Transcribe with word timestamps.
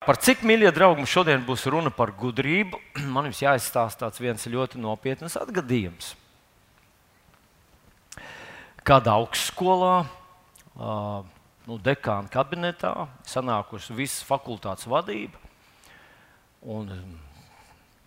Par 0.00 0.16
cik 0.16 0.46
mīļie 0.48 0.70
draugi 0.72 1.02
mums 1.02 1.12
šodien 1.12 1.42
būs 1.44 1.66
runa 1.68 1.90
par 1.92 2.14
gudrību, 2.16 2.78
man 3.12 3.26
jums 3.28 3.42
jāizstāsta 3.42 4.08
viens 4.16 4.46
ļoti 4.48 4.78
nopietns 4.80 5.34
atgadījums. 5.36 6.14
Kādā 8.80 9.12
augstskolā, 9.20 9.98
nu, 11.68 11.76
dekāna 11.84 12.32
kabinetā, 12.32 12.94
sanākusi 13.28 13.92
visas 13.98 14.24
fakultātes 14.24 14.88
vadība. 14.88 15.36
Un 16.64 16.88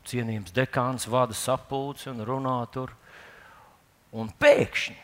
cienījams 0.09 0.57
dekāns 0.57 1.05
vada 1.05 1.37
sapulci 1.37 2.09
un 2.09 2.25
runā 2.25 2.55
tur. 2.73 2.95
Un 4.17 4.33
pēkšņi, 4.41 4.97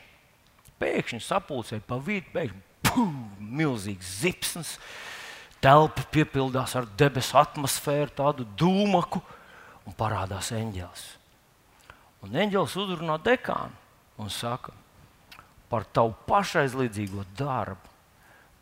pēkšņi 0.82 1.22
sapulcē 1.22 1.84
pa 1.86 2.02
vidu, 2.02 2.34
pēkšņi 2.34 2.66
pum, 2.90 3.16
milzīgs 3.62 4.18
zipsnis 4.26 4.74
telpa 5.64 6.04
piepildās 6.12 6.76
ar 6.80 6.88
debesu 6.98 7.38
atmosfēru, 7.40 8.14
tādu 8.16 8.48
dūmaku, 8.60 9.22
un 9.88 9.96
parādās 9.98 10.52
eņģēlis. 10.56 11.06
Un 12.26 12.36
eņģēlis 12.36 12.76
uzrunā 12.82 13.18
dekānu 13.24 14.20
un 14.20 14.32
saka, 14.34 14.74
par 15.70 15.86
tavu 15.94 16.16
pašaizliedzīgo 16.28 17.24
darbu, 17.38 17.94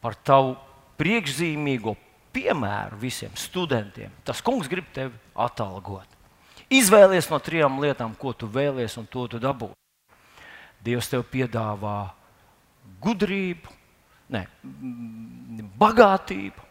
par 0.03 0.17
tavu 0.27 0.55
priekšzīmīgo 0.99 1.95
piemēru 2.35 2.99
visiem 3.01 3.33
studentiem. 3.39 4.13
Tas 4.27 4.43
kungs 4.45 4.69
grib 4.69 4.89
tevi 4.93 5.15
atalgot. 5.33 6.07
Izvēlies 6.73 7.29
no 7.31 7.39
trijām 7.39 7.79
lietām, 7.81 8.13
ko 8.19 8.33
tu 8.35 8.49
vēlies, 8.51 8.97
un 8.99 9.07
to 9.09 9.25
tu 9.31 9.39
dabū. 9.39 9.71
Dievs 10.83 11.09
tev 11.09 11.23
piedāvā 11.31 12.11
gudrību, 13.01 13.71
ne, 14.35 14.43
bagātību, 15.79 16.66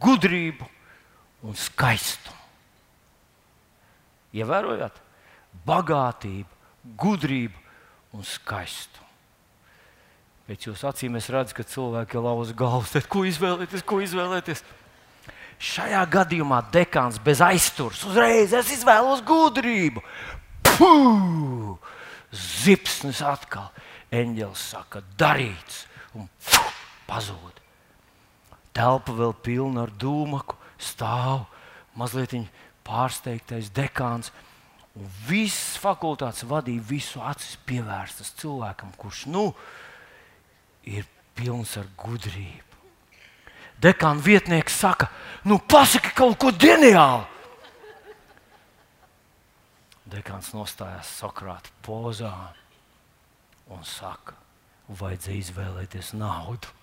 gudrību 0.00 0.66
un 1.46 1.56
skaistumu. 1.56 2.38
Ievērojat? 4.36 4.98
Bagātību, 5.66 6.58
gudrību 7.00 8.16
un 8.16 8.26
skaistumu. 8.26 9.08
Pēc 10.50 10.66
jūsu 10.66 10.88
acīm 10.90 11.16
es 11.18 11.28
redzu, 11.30 11.54
ka 11.54 11.66
cilvēki 11.66 12.22
lauza 12.22 12.54
galvas. 12.58 12.90
Tad, 12.94 13.06
ko 13.10 13.22
izvēlēties? 13.26 13.84
Ko 13.86 14.00
izvēlēties? 14.02 14.64
Šajā 15.60 16.00
gadījumā 16.10 16.62
dekāns 16.72 17.20
bez 17.22 17.42
aizturs 17.44 18.00
uzreiz 18.08 18.54
es 18.56 18.72
izvēlos 18.74 19.20
gudrību. 19.26 20.02
Puh! 20.64 21.76
Zipsnis 22.32 23.20
atkal. 23.26 23.68
Eņģelis 24.10 24.62
saka, 24.72 25.04
darīts, 25.18 25.84
un 26.18 26.26
puh, 26.26 26.70
pazūd 27.06 27.60
telpa 28.76 29.14
vēl 29.16 29.34
pilna 29.44 29.84
ar 29.86 29.92
dūmaku, 30.00 30.56
stāv 30.80 31.44
mazliet 31.98 32.34
pārsteigtais 32.86 33.70
dekāns. 33.74 34.32
Un 34.98 35.06
viss 35.28 35.76
fakultātes 35.78 36.42
vadīja 36.50 36.82
visu 36.88 37.20
acis 37.22 37.54
pievērstas 37.66 38.32
cilvēkam, 38.40 38.90
kurš 38.98 39.26
nu 39.30 39.50
ir 40.82 41.06
pilns 41.38 41.76
ar 41.78 41.86
gudrību. 42.00 42.66
Dekāna 43.80 44.20
vietnieks 44.20 44.74
saka, 44.76 45.08
nu 45.48 45.56
pasaki 45.58 46.10
kaut 46.12 46.36
ko 46.42 46.50
ģeniālu. 46.52 47.22
Dekāns 50.10 50.50
nostājās 50.52 51.14
Sokrāta 51.20 51.70
pozā 51.86 52.34
un 53.70 53.86
saka, 53.86 54.34
vajadzēja 54.90 55.44
izvēlēties 55.46 56.12
naudu. 56.18 56.74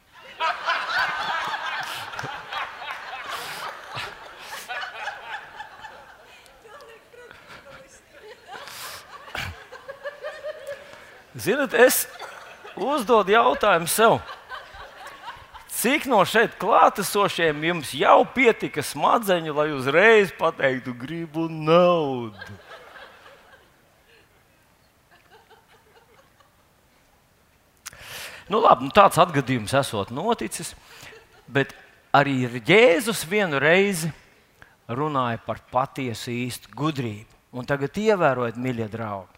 Ziniet, 11.38 11.74
es 11.78 12.06
uzdodu 12.74 13.36
jautājumu 13.36 13.90
sev. 13.92 14.18
Cik 15.78 16.08
no 16.10 16.24
šeit 16.26 16.56
klātesošiem 16.58 17.62
jums 17.68 17.92
jau 17.94 18.24
pietika 18.34 18.82
smadzeņu, 18.82 19.54
lai 19.54 19.68
uzreiz 19.76 20.32
pateiktu, 20.34 20.96
gribu 20.98 21.46
naudu? 21.52 22.56
Nu, 28.48 28.62
labi, 28.64 28.88
nu 28.88 28.96
tāds 28.96 29.20
atgadījums 29.20 29.76
esot 29.76 30.10
noticis, 30.16 30.72
bet 31.52 31.76
arī 32.16 32.48
Jēzus 32.66 33.26
vienu 33.28 33.60
reizi 33.62 34.10
runāja 34.88 35.38
par 35.44 35.60
patiesu 35.70 36.32
īstu 36.32 36.72
gudrību. 36.74 37.28
Un 37.58 37.68
tagad 37.68 37.96
ievērojiet, 38.00 38.58
mīļie 38.60 38.88
draugi, 38.92 39.37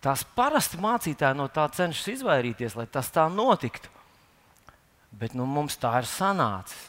Tās 0.00 0.22
parasti 0.36 0.80
mācītāji 0.80 1.36
no 1.36 1.46
tā 1.52 1.66
cenšas 1.76 2.14
izvairīties, 2.16 2.76
lai 2.78 2.86
tas 2.88 3.10
tā 3.12 3.26
notiktu. 3.28 3.90
Bet 5.12 5.34
nu, 5.36 5.44
mums 5.44 5.76
tā 5.80 5.92
ir 6.00 6.08
sanācis. 6.08 6.86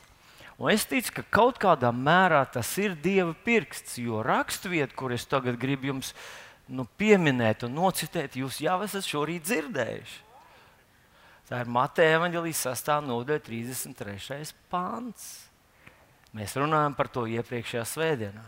Un 0.61 0.69
es 0.69 0.85
ticu, 0.85 1.15
ka 1.17 1.23
kaut 1.41 1.57
kādā 1.59 1.89
mērā 1.89 2.43
tas 2.53 2.69
ir 2.77 2.93
Dieva 2.93 3.33
pirksts, 3.33 3.97
jo 3.97 4.21
raksturvieta, 4.21 4.93
kur 4.95 5.11
es 5.15 5.25
tagad 5.25 5.57
gribu 5.59 5.89
jums 5.89 6.11
nu, 6.69 6.85
pieminēt 7.01 7.65
un 7.65 7.73
nocitēt, 7.79 8.37
jūs 8.37 8.61
jau 8.61 8.77
esat 8.85 9.07
šorīt 9.09 9.47
dzirdējuši. 9.47 10.19
Tā 11.49 11.63
ir 11.65 11.71
Mateja 11.73 12.19
Evanģelijas 12.19 12.61
6. 12.69 12.93
nodaļa, 13.09 13.41
33. 13.43 14.53
pāns. 14.71 15.25
Mēs 16.31 16.53
runājam 16.55 16.93
par 16.95 17.09
to 17.11 17.25
iepriekšējā 17.27 17.83
svētdienā. 17.89 18.45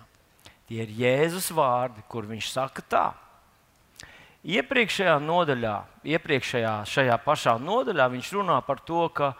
Tie 0.69 0.85
ir 0.85 0.93
Jēzus 1.01 1.49
vārdi, 1.51 2.05
kur 2.07 2.29
viņš 2.29 2.53
saka 2.53 2.85
tā. 2.87 3.07
Iepriekšējā 4.43 5.15
nodaļā, 5.23 5.73
iepriekšējā 6.03 6.71
šajā 6.91 7.15
pašā 7.23 7.53
nodaļā 7.63 8.09
viņš 8.11 8.31
runā 8.35 8.57
par 8.67 8.81
to, 8.83 9.05
ka 9.15 9.31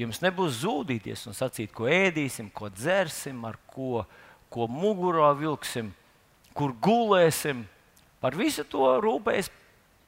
jums 0.00 0.22
nebūs 0.24 0.62
zudīties 0.62 1.26
un 1.28 1.36
sacīt, 1.36 1.74
ko 1.76 1.84
ēdīsim, 1.92 2.48
ko 2.48 2.70
dzersim, 2.72 3.42
ar 3.44 3.58
ko, 3.68 4.06
ko 4.48 4.64
mugurā 4.64 5.34
vilksim, 5.36 5.92
kur 6.56 6.72
gulēsim. 6.72 7.66
Par 8.20 8.36
visu 8.36 8.64
to 8.68 8.88
rūpējas 9.04 9.52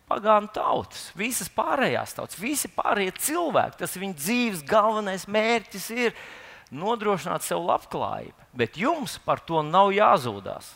pagānu 0.08 0.48
tautas, 0.52 1.10
visas 1.16 1.52
pārējās 1.52 2.16
tautas, 2.16 2.40
visi 2.40 2.72
pārējie 2.72 3.12
cilvēki. 3.20 3.80
Tas 3.84 4.00
viņu 4.00 4.16
dzīves 4.16 4.64
galvenais 4.68 5.28
mērķis 5.28 5.88
ir 5.92 6.16
nodrošināt 6.72 7.44
sev 7.44 7.60
labklājību. 7.68 8.48
Bet 8.56 8.80
jums 8.80 9.18
par 9.20 9.44
to 9.44 9.60
nav 9.64 9.92
jāzūdās. 9.92 10.72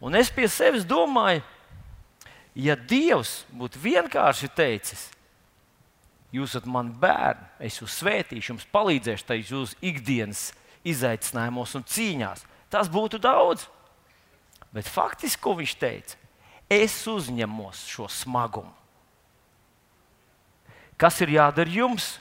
Un 0.00 0.16
es 0.16 0.32
pie 0.32 0.48
sevis 0.48 0.86
domāju, 0.88 1.44
ja 2.54 2.76
Dievs 2.76 3.44
būtu 3.54 3.80
vienkārši 3.82 4.50
teicis, 4.56 5.08
jūs 6.34 6.54
esat 6.54 6.66
mani 6.70 6.94
bērni, 7.00 7.46
es 7.66 7.80
jūs 7.80 7.98
svētīšu, 8.00 8.52
jums 8.54 8.66
palīdzēšu 8.72 9.28
tajos 9.28 9.52
jūsu 9.54 9.78
ikdienas 9.92 10.48
izaicinājumos 10.86 11.76
un 11.78 11.86
cīņās, 11.86 12.44
tas 12.72 12.90
būtu 12.90 13.20
daudz. 13.22 13.66
Bet 14.70 14.86
faktiski, 14.86 15.42
ko 15.42 15.56
viņš 15.58 15.76
teica, 15.80 16.18
es 16.70 16.94
uzņemos 17.10 17.86
šo 17.90 18.06
smagumu. 18.10 18.70
Kas 21.00 21.16
ir 21.24 21.32
jādara 21.34 21.72
jums? 21.72 22.18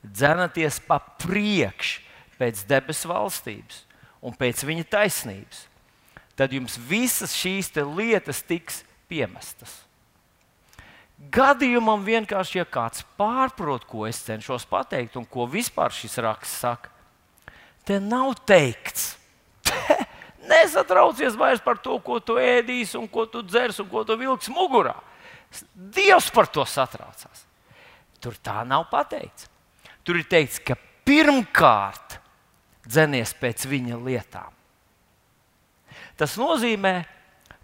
Dzenaties 0.00 0.78
pa 0.86 0.96
priekšu 1.20 2.06
pēc 2.40 2.62
debesu 2.64 3.10
valstības 3.10 3.82
un 4.24 4.32
pēc 4.36 4.62
viņa 4.64 4.86
taisnības. 4.88 5.66
Tad 6.38 6.54
jums 6.56 6.78
visas 6.88 7.34
šīs 7.36 7.68
lietas 7.76 8.40
tiks 8.46 8.80
piemestas. 9.10 9.80
Gadījumam 11.34 12.00
vienkārši, 12.06 12.62
ja 12.62 12.64
kāds 12.64 13.02
pārprot, 13.18 13.84
ko 13.84 14.06
es 14.08 14.22
cenšos 14.24 14.64
pateikt, 14.70 15.18
un 15.20 15.26
ko 15.28 15.44
vispār 15.50 15.92
šis 15.92 16.16
raksts 16.24 16.62
saka, 16.62 16.88
te 17.84 17.98
nav 18.00 18.38
teikts. 18.48 19.18
Te 19.66 19.98
nesatraucies 20.50 21.36
vairs 21.38 21.60
par 21.62 21.78
to, 21.82 21.98
ko 22.02 22.18
tu 22.24 22.38
ēdīsi, 22.40 22.96
un 22.98 23.08
ko 23.10 23.26
tu 23.28 23.42
dzers, 23.44 23.82
un 23.82 23.88
ko 23.90 24.02
tu 24.08 24.16
vilksi 24.18 24.54
mugurā. 24.54 24.96
Dievs 25.74 26.30
par 26.32 26.48
to 26.50 26.64
satraucās. 26.66 27.44
Tur 28.20 28.36
tā 28.40 28.62
nav 28.68 28.88
pateikts. 28.90 29.48
Tur 30.04 30.20
ir 30.20 30.26
teikts, 30.30 30.60
ka 30.64 30.76
pirmkārt 31.06 32.18
dzenies 32.86 33.34
pēc 33.36 33.66
viņa 33.68 33.98
lietām. 34.00 34.52
Tas 36.16 36.36
nozīmē, 36.40 36.94
ka 37.04 37.19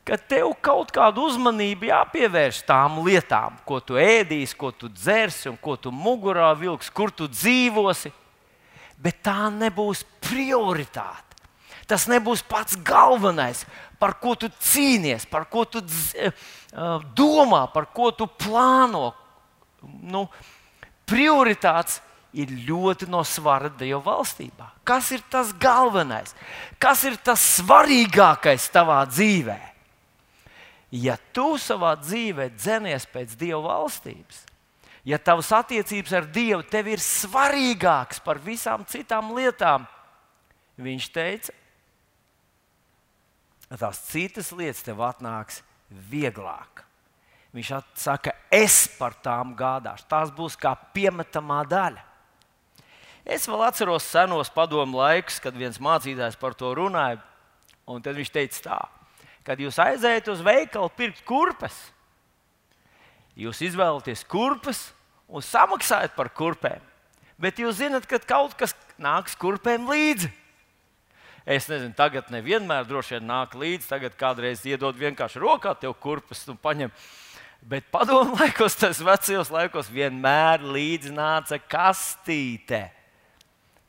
ka 0.06 0.16
tev 0.16 0.52
kaut 0.62 0.92
kāda 0.94 1.24
uzmanība 1.26 1.90
jāpievērš 1.90 2.62
tām 2.68 3.00
lietām, 3.06 3.58
ko 3.66 3.80
tu 3.82 3.98
ēdīsi, 3.98 4.56
ko 4.58 4.70
tu 4.70 4.90
dzersi 4.92 5.50
un 5.50 5.58
ko 5.58 5.74
tu 5.74 5.90
mugurā 5.90 6.52
vilksi, 6.58 6.92
kur 6.94 7.10
tu 7.10 7.26
dzīvosi. 7.30 8.12
Bet 9.02 9.20
tā 9.26 9.50
nebūs 9.52 10.04
prioritāte. 10.24 11.22
Tas 11.86 12.06
nebūs 12.10 12.42
pats 12.46 12.78
galvenais, 12.82 13.60
par 14.00 14.16
ko 14.22 14.34
tu 14.38 14.48
cīnies, 14.50 15.26
par 15.30 15.46
ko 15.50 15.66
tu 15.68 15.82
eh, 16.18 16.32
domā, 17.14 17.66
par 17.74 17.90
ko 17.94 18.10
tu 18.14 18.26
plāno. 18.26 19.12
Nu, 20.02 20.26
prioritātes 21.06 22.00
ir 22.36 22.50
ļoti 22.66 23.06
no 23.10 23.22
svara 23.26 23.70
Dieva 23.70 24.02
valstībā. 24.02 24.72
Kas 24.86 25.12
ir 25.14 25.22
tas 25.30 25.52
galvenais? 25.54 26.34
Kas 26.82 27.04
ir 27.06 27.16
tas 27.22 27.42
svarīgākais 27.60 28.66
tavā 28.74 29.04
dzīvē? 29.08 29.75
Ja 30.96 31.16
tu 31.34 31.56
savā 31.60 31.92
dzīvē 32.00 32.48
dzenies 32.54 33.04
pēc 33.10 33.34
Dieva 33.36 33.60
valstības, 33.64 34.44
ja 35.04 35.18
tavas 35.20 35.50
attiecības 35.52 36.14
ar 36.16 36.28
Dievu 36.32 36.64
tev 36.70 36.88
ir 36.94 37.02
svarīgākas 37.02 38.22
par 38.24 38.40
visām 38.40 38.86
citām 38.88 39.34
lietām, 39.36 39.84
viņš 40.80 41.10
teica, 41.12 41.54
tās 43.74 44.00
citas 44.08 44.52
lietas 44.56 44.84
tev 44.86 45.02
atnāks 45.04 45.60
vieglāk. 46.10 46.84
Viņš 47.56 47.70
saka, 47.96 48.34
es 48.52 48.84
par 48.98 49.14
tām 49.24 49.54
gādāšu. 49.56 50.04
Tās 50.10 50.32
būs 50.34 50.58
kā 50.60 50.74
piemetamā 50.92 51.62
daļa. 51.64 52.02
Es 53.24 53.46
vēl 53.48 53.64
atceros 53.66 54.04
senos 54.06 54.50
padomu 54.52 55.00
laikus, 55.00 55.40
kad 55.42 55.56
viens 55.56 55.80
mācītājs 55.82 56.36
par 56.38 56.54
to 56.54 56.74
runāja. 56.76 57.18
Un 57.88 58.04
tad 58.04 58.18
viņš 58.18 58.32
teica, 58.34 58.60
tā, 58.66 58.76
kad 59.46 59.60
jūs 59.62 59.78
aizējat 59.78 60.28
uz 60.32 60.42
veikalu 60.44 60.90
pirkt 60.98 61.22
kurpes, 61.28 61.76
jūs 63.38 63.62
izvēlaties 63.68 64.24
kurpes 64.26 64.88
un 65.28 65.44
samaksājat 65.44 66.16
par 66.16 66.32
kurpēm. 66.34 66.82
Bet 67.36 67.60
jūs 67.60 67.78
zinat, 67.82 68.06
ka 68.08 68.18
kaut 68.22 68.56
kas 68.56 68.72
nāks 68.98 69.36
kurpēm 69.38 69.86
līdzi. 69.90 70.30
Es 71.46 71.68
nezinu, 71.70 71.92
tagad 71.94 72.32
nevienmēr 72.34 72.88
droši 72.88 73.18
vien 73.18 73.28
nāk 73.28 73.52
līdzi. 73.54 73.86
Tagad 73.86 74.16
kādreiz 74.18 74.64
iedod 74.66 74.96
vienkārši 74.98 75.38
rokā 75.38 75.76
tev 75.78 75.94
kurpes 76.02 76.42
un 76.50 76.58
paņem. 76.58 76.90
Bet 77.66 77.86
padomu 77.92 78.34
laikos, 78.38 78.74
tas 78.78 78.98
vecajos 79.04 79.52
laikos, 79.54 79.92
vienmēr 79.92 80.64
līdzi 80.64 81.12
nāca 81.14 81.60
kastīte. 81.62 82.88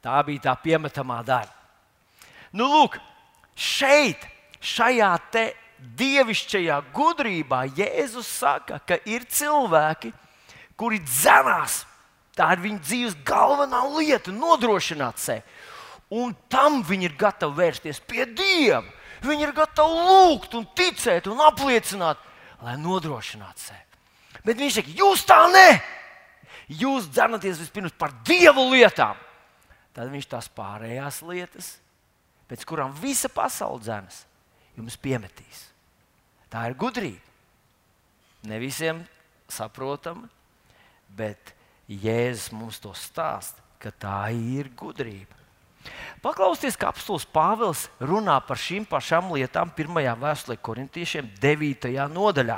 Tā 0.06 0.20
bija 0.28 0.50
tā 0.52 0.54
piemetamā 0.62 1.24
daļa. 1.26 1.54
Nu, 2.54 2.68
lūk, 2.70 3.00
šeit, 3.58 4.22
šajā 4.68 5.12
dievišķajā 5.98 6.78
gudrībā, 6.96 7.64
Jēzus 7.78 8.30
saka, 8.40 8.80
ka 8.82 8.98
ir 9.06 9.28
cilvēki, 9.30 10.12
kuri 10.78 11.00
dzenās. 11.06 11.84
Tā 12.38 12.52
ir 12.54 12.64
viņa 12.64 12.82
dzīves 12.86 13.18
galvenā 13.26 13.82
lieta, 13.96 14.34
nodrošināt 14.34 15.22
sevi. 15.22 15.44
Un 16.14 16.36
tam 16.50 16.82
viņi 16.86 17.10
ir 17.10 17.18
gatavi 17.20 17.58
vērsties 17.58 18.00
pie 18.08 18.26
Dieva. 18.30 18.86
Viņi 19.26 19.48
ir 19.48 19.54
gatavi 19.58 20.04
lūgt, 20.08 20.54
un 20.58 20.68
ticēt 20.78 21.30
un 21.32 21.42
apliecināt, 21.46 22.22
lai 22.62 22.76
nodrošinātu 22.80 23.70
sevi. 23.70 24.42
Bet 24.46 24.60
viņš 24.62 24.82
saka, 24.82 24.98
jūs 25.02 25.26
tā 25.28 25.40
ne! 25.54 25.70
Jūs 26.68 27.08
dzenaties 27.10 27.62
vispirms 27.64 27.96
par 27.98 28.14
Dievu 28.28 28.68
lietām 28.74 29.18
tad 29.98 30.12
viņš 30.14 30.30
tās 30.30 30.48
pārējās 30.54 31.24
lietas, 31.26 31.72
pēc 32.46 32.64
kurām 32.70 32.94
visa 33.02 33.32
pasaule 33.34 33.82
dzēnas, 33.82 34.27
jums 34.78 34.98
piemetīs. 35.02 35.68
Tā 36.52 36.68
ir 36.70 36.78
gudrība. 36.80 37.24
Ne 38.48 38.60
visiem 38.62 39.02
saprotama, 39.52 40.30
bet 41.18 41.54
Jēzus 41.88 42.52
mums 42.56 42.80
to 42.84 42.94
stāsta, 42.96 43.64
ka 43.80 43.92
tā 43.92 44.22
ir 44.36 44.70
gudrība. 44.78 45.34
Paklausieties, 46.24 46.76
kā 46.76 46.90
apstults 46.92 47.28
Pāvils 47.32 47.86
runā 48.04 48.36
par 48.44 48.60
šīm 48.60 48.88
pašām 48.90 49.32
lietām 49.36 49.72
pirmajā 49.76 50.16
vēstulē 50.20 50.58
korintiešiem, 50.60 51.30
9. 51.40 51.88
nodaļā. 52.12 52.58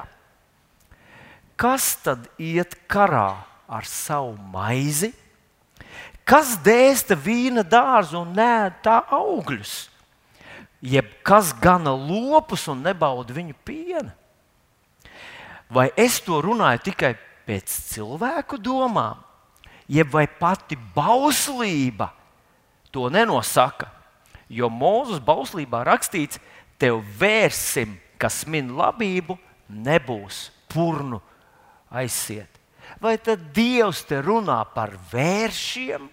Kas 1.60 1.92
tad 2.02 2.30
iet 2.40 2.78
karā 2.90 3.44
ar 3.70 3.86
savu 3.86 4.34
maizi? 4.54 5.12
Kas 6.26 6.56
dēsta 6.64 7.18
vīna 7.20 7.66
dārzu 7.66 8.22
un 8.22 8.34
nē 8.38 8.70
tā 8.86 9.02
augļus? 9.14 9.90
Jeb 10.80 11.08
kas 11.28 11.52
gana 11.60 11.92
lopus 11.92 12.68
un 12.72 12.84
nebauda 12.86 13.36
viņu 13.36 13.56
pienu? 13.68 14.12
Vai 15.70 15.90
es 16.00 16.18
to 16.26 16.40
runāju 16.42 16.82
tikai 16.88 17.14
pēc 17.46 17.74
cilvēku 17.92 18.58
domām, 18.58 19.20
jeb 19.92 20.10
vai 20.14 20.26
pati 20.26 20.78
bauslība 20.96 22.10
to 22.94 23.10
nenosaka? 23.14 23.92
Jo 24.50 24.66
Mūzes 24.74 25.20
bauslībā 25.22 25.84
rakstīts, 25.86 26.40
tev 26.82 27.04
vērsim, 27.20 28.00
kas 28.18 28.48
min 28.50 28.72
labību, 28.74 29.38
nebūs 29.70 30.48
purnu 30.72 31.20
aiziet. 31.94 32.50
Vai 32.98 33.20
tad 33.22 33.52
Dievs 33.54 34.02
te 34.10 34.18
runā 34.26 34.58
par 34.74 34.96
vēršiem? 35.12 36.08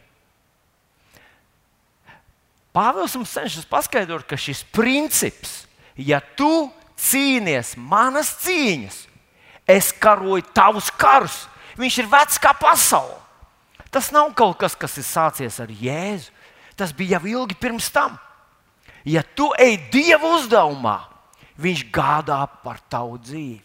Pāvils 2.76 3.14
mums 3.16 3.32
cenšas 3.32 3.64
paskaidrot, 3.70 4.26
ka 4.28 4.36
šis 4.36 4.60
princips, 4.76 5.62
ja 5.96 6.20
tu 6.20 6.68
cīnies 7.00 7.72
manas 7.80 8.34
cīņas, 8.42 8.98
es 9.64 9.88
karoju 9.96 10.44
tavus 10.52 10.90
karus, 10.92 11.46
viņš 11.80 12.02
ir 12.02 12.10
vecs 12.12 12.40
kā 12.42 12.52
pasaule. 12.60 13.16
Tas 13.88 14.10
nav 14.12 14.28
kaut 14.36 14.58
kas, 14.60 14.76
kas 14.76 14.98
ir 15.00 15.06
sācies 15.08 15.56
ar 15.62 15.70
Jēzu. 15.72 16.32
Tas 16.76 16.92
bija 16.92 17.16
jau 17.16 17.30
ilgi 17.30 17.56
pirms 17.56 17.88
tam. 17.88 18.18
Ja 19.08 19.22
tu 19.24 19.46
ej 19.56 19.78
Dieva 19.88 20.34
uzdevumā, 20.36 20.98
viņš 21.56 21.86
gādā 21.94 22.42
par 22.60 22.82
tavu 22.92 23.16
dzīvi. 23.16 23.62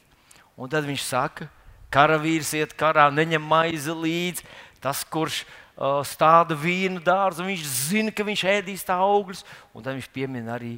Un 0.55 0.71
tad 0.71 0.87
viņš 0.87 1.03
saka, 1.03 1.49
karavīrs 1.91 2.53
iet 2.55 2.77
karā, 2.79 3.09
neņem 3.11 3.43
maizi 3.43 3.91
līdzi. 3.91 4.47
Tas, 4.79 5.03
kurš 5.03 5.41
ir 5.43 5.60
stāda 6.05 6.57
vīnu 6.57 7.01
dārzu, 7.03 7.45
viņš 7.47 7.69
zina, 7.89 8.13
ka 8.13 8.25
viņš 8.27 8.43
ēdīs 8.57 8.85
tā 8.87 8.97
augļus, 9.01 9.45
un 9.73 9.85
tad 9.85 9.97
viņš 9.97 10.09
piemin 10.13 10.49
arī 10.51 10.75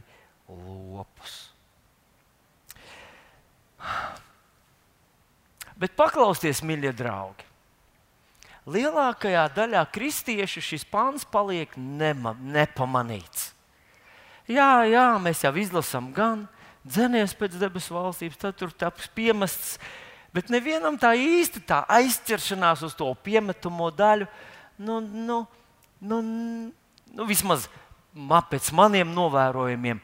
lopus. 0.47 1.39
Bet 5.79 5.97
paklausieties, 5.99 6.63
mīļie 6.63 6.93
draugi! 6.95 7.49
Lielākajā 8.63 9.43
daļā 9.51 9.81
kristiešu 9.91 10.61
šis 10.63 10.85
pāns 10.87 11.25
paliek 11.27 11.73
nema, 11.75 12.31
nepamanīts. 12.39 13.49
Jā, 14.47 14.85
jā, 14.87 15.07
mēs 15.23 15.43
jau 15.43 15.51
izlasām 15.59 16.13
gan 16.15 16.45
dzenies 16.87 17.35
pēc 17.35 17.57
debesu 17.59 17.95
valstības, 17.95 18.39
tad 18.39 18.55
tur 18.59 18.71
taps 18.71 19.09
piemests, 19.15 19.75
bet 20.35 20.51
nevienam 20.51 20.95
tā 20.99 21.13
īsti 21.15 21.63
tā 21.67 21.81
aizķeršanās 21.91 22.83
uz 22.87 22.95
to 22.95 23.09
piemetamo 23.23 23.91
daļu 23.91 24.27
nu, 24.77 24.99
nu, 25.01 25.43
nu, 25.99 26.21
nu, 27.13 27.25
vismaz 27.29 27.67
man, 28.13 28.43
pēc 28.49 28.71
maniem 28.75 29.13
novērojumiem, 29.13 30.01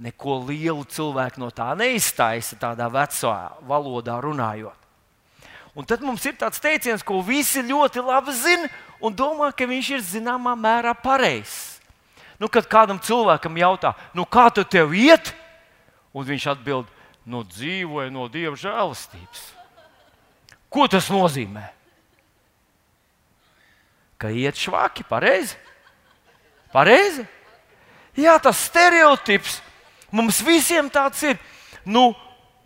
neko 0.00 0.38
lielu 0.48 0.84
cilvēku 0.88 1.42
no 1.42 1.50
tā 1.52 1.72
neiztaisa, 1.76 2.58
tādā 2.60 2.88
vecā 2.92 3.34
valodā 3.68 4.16
runājot. 4.22 4.76
Un 5.76 5.86
tad 5.86 6.02
mums 6.02 6.24
ir 6.26 6.34
tāds 6.40 6.60
teiciens, 6.60 7.04
ko 7.06 7.20
visi 7.22 7.62
ļoti 7.62 8.02
labi 8.02 8.34
zina 8.34 8.70
un 9.00 9.14
domā, 9.14 9.52
ka 9.54 9.68
viņš 9.68 9.90
ir 9.94 10.02
zināmā 10.02 10.56
mērā 10.58 10.96
pareizs. 10.98 11.78
Nu, 12.40 12.48
kad 12.48 12.64
kādam 12.66 12.98
cilvēkam 12.98 13.58
jautā, 13.60 13.92
nu, 14.16 14.24
kā 14.24 14.48
tu 14.48 14.64
tev 14.64 14.94
iet, 14.96 15.34
un 16.16 16.24
viņš 16.26 16.46
atbild, 16.54 16.88
nu, 17.28 17.44
dzīvoju 17.44 18.10
no 18.14 18.26
dieva 18.32 18.56
žēlastības. 18.58 19.42
Ko 20.72 20.86
tas 20.88 21.10
nozīmē? 21.12 21.68
Ka 24.20 24.28
iet 24.28 24.58
švaki. 24.60 25.06
Pareizi? 25.08 25.56
Pareizi? 26.74 27.24
Jā, 28.18 28.36
tas 28.42 28.58
stereotips 28.68 29.60
mums 30.12 30.42
visiem 30.44 30.90
tāds 30.92 31.22
ir. 31.24 31.38
Nu, 31.86 32.12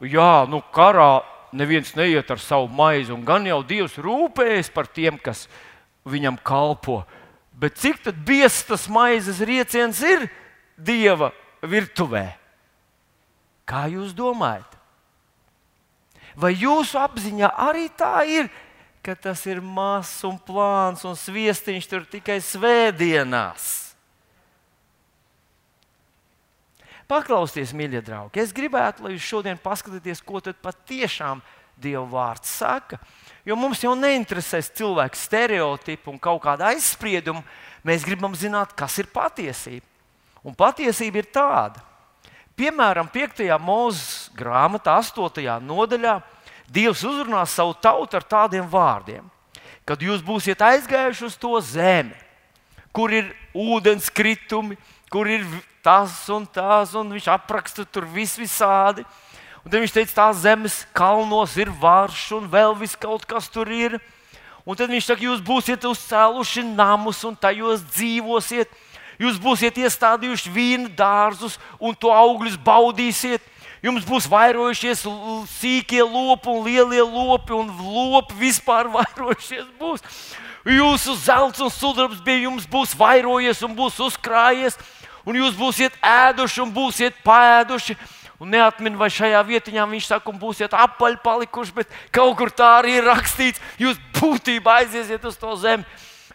jā, 0.03 0.45
nu, 0.51 0.61
karā 0.75 1.23
neviens 1.55 1.95
neiet 1.95 2.31
ar 2.31 2.41
savu 2.43 2.67
maizi, 2.73 3.13
un 3.15 3.23
gan 3.25 3.47
jau 3.47 3.61
Dievs 3.63 3.95
rūpējas 4.03 4.73
par 4.75 4.91
tiem, 4.91 5.21
kas 5.21 5.47
viņam 6.09 6.41
kalpo. 6.43 7.05
Bet 7.55 7.79
cik 7.79 8.03
biezs 8.27 8.65
tas 8.67 8.89
maizes 8.91 9.39
rieciens 9.39 10.01
ir 10.03 10.27
Dieva 10.75 11.31
virtuvē? 11.63 12.35
Kā 13.65 13.87
jūs 13.89 14.13
domājat? 14.17 14.75
Vai 16.35 16.51
jūsu 16.59 16.99
apziņā 16.99 17.53
arī 17.71 17.87
tā 17.95 18.27
ir? 18.27 18.51
Ka 19.05 19.15
tas 19.15 19.43
ir 19.47 19.61
mazs 19.61 20.23
un 20.25 20.39
plāns 20.41 21.05
un 21.05 21.17
sviestiņš 21.19 21.89
tur 21.91 22.07
tikai 22.09 22.39
svētdienās. 22.43 23.67
Paklausieties, 27.05 27.75
mīļie 27.77 28.01
draugi, 28.01 28.41
es 28.41 28.55
gribētu, 28.57 29.05
lai 29.05 29.13
jūs 29.13 29.27
šodien 29.29 29.61
paskatieties, 29.61 30.25
ko 30.25 30.41
tad 30.41 30.57
patiešām 30.65 31.45
Dieva 31.77 32.05
vārds 32.07 32.53
saka. 32.55 33.01
Jo 33.45 33.57
mums 33.59 33.83
jau 33.83 33.93
neinteresēs 33.99 34.71
cilvēku 34.79 35.19
stereotipi 35.19 36.09
un 36.13 36.21
kaut 36.23 36.41
kāda 36.45 36.71
aizsprieduma. 36.71 37.43
Mēs 37.85 38.07
gribam 38.07 38.33
zināt, 38.39 38.73
kas 38.79 38.97
ir 39.03 39.11
patiesība. 39.13 39.85
Un 40.47 40.55
patiesība 40.57 41.21
ir 41.21 41.29
tāda. 41.35 41.83
Piemēram, 42.55 43.09
5. 43.11 43.43
mūža 43.59 44.31
grāmatā, 44.39 44.95
8. 45.03 45.59
nodaļā, 45.67 46.15
Dievs 46.71 47.05
uzrunā 47.05 47.45
savu 47.47 47.75
tautu 47.77 48.17
ar 48.17 48.25
tādiem 48.25 48.67
vārdiem: 48.69 49.25
kad 49.85 50.01
jūs 50.01 50.25
būsiet 50.25 50.63
aizgājuši 50.65 51.27
uz 51.29 51.37
to 51.37 51.53
zemi, 51.61 52.15
kur 52.93 53.13
ir 53.13 53.31
ūdens 53.55 54.09
kritumi, 54.11 54.79
kur 55.13 55.29
ir 55.29 55.45
tas 55.85 56.17
un 56.33 56.47
tas, 56.49 56.95
un 56.97 57.13
viņš 57.13 57.29
apraksta 57.35 57.85
tur 57.85 58.09
vis 58.09 58.39
visādi. 58.41 59.05
Un 59.65 59.73
tad 59.73 59.81
viņš 59.81 59.95
teica, 59.97 60.17
tās 60.17 60.43
zemes 60.45 60.83
kalnos 60.97 61.55
ir 61.57 61.71
vārš 61.81 62.27
un 62.37 62.49
vēl 62.53 62.75
viss 62.77 62.99
kaut 63.01 63.25
kas 63.29 63.49
tur 63.53 63.69
ir. 63.73 63.97
Un 64.65 64.77
tad 64.77 64.93
viņš 64.93 65.07
saka, 65.09 65.25
jūs 65.25 65.45
būsiet 65.45 65.85
uzcēluši 65.85 66.65
namus 66.73 67.23
un 67.29 67.37
tajos 67.37 67.85
dzīvosiet. 67.93 68.73
Jūs 69.21 69.39
būsiet 69.41 69.77
iestādījuši 69.79 70.53
vīnu 70.53 70.93
dārzus 70.97 71.59
un 71.79 71.95
to 71.97 72.13
augļus 72.13 72.57
baudīsiet. 72.65 73.45
Jums 73.85 74.07
būs 74.09 74.25
vairojušies 74.33 75.03
sīkie 75.59 76.01
lopi 76.01 76.49
un 76.49 76.63
lielie 76.65 77.03
lopi, 77.05 77.53
un 77.53 77.69
lopi 77.85 78.39
vispār 78.39 78.89
vairojušies. 78.95 79.67
Būs. 79.77 80.05
Jūsu 80.65 81.19
zelts 81.21 81.61
un 81.61 81.69
sudrabs 81.69 82.23
bija 82.25 82.47
jums 82.47 82.65
būs 82.71 82.95
vairojies 82.97 83.61
un 83.67 83.75
būs 83.77 83.99
uzkrājies, 84.07 84.79
un 85.29 85.37
jūs 85.37 85.53
būsiet 85.59 85.99
ēduši 86.01 86.63
un 86.65 86.73
būsiet 86.73 87.21
pēduši. 87.27 87.99
Un 88.43 88.51
neatmin, 88.51 88.97
vai 88.99 89.11
šajā 89.13 89.45
vietiņā 89.47 89.85
viņš 89.93 90.09
saka, 90.09 90.33
un 90.33 90.41
būsiet 90.41 90.73
apaļ 90.75 91.21
palikuši, 91.23 91.77
bet 91.77 91.93
kaut 92.13 92.35
kur 92.41 92.51
tā 92.51 92.73
arī 92.81 92.97
ir 92.99 93.07
rakstīts. 93.07 93.63
Jūs 93.79 94.01
būtībā 94.17 94.81
aiziesiet 94.81 95.29
uz 95.29 95.39
to 95.39 95.53
zemi. 95.61 95.87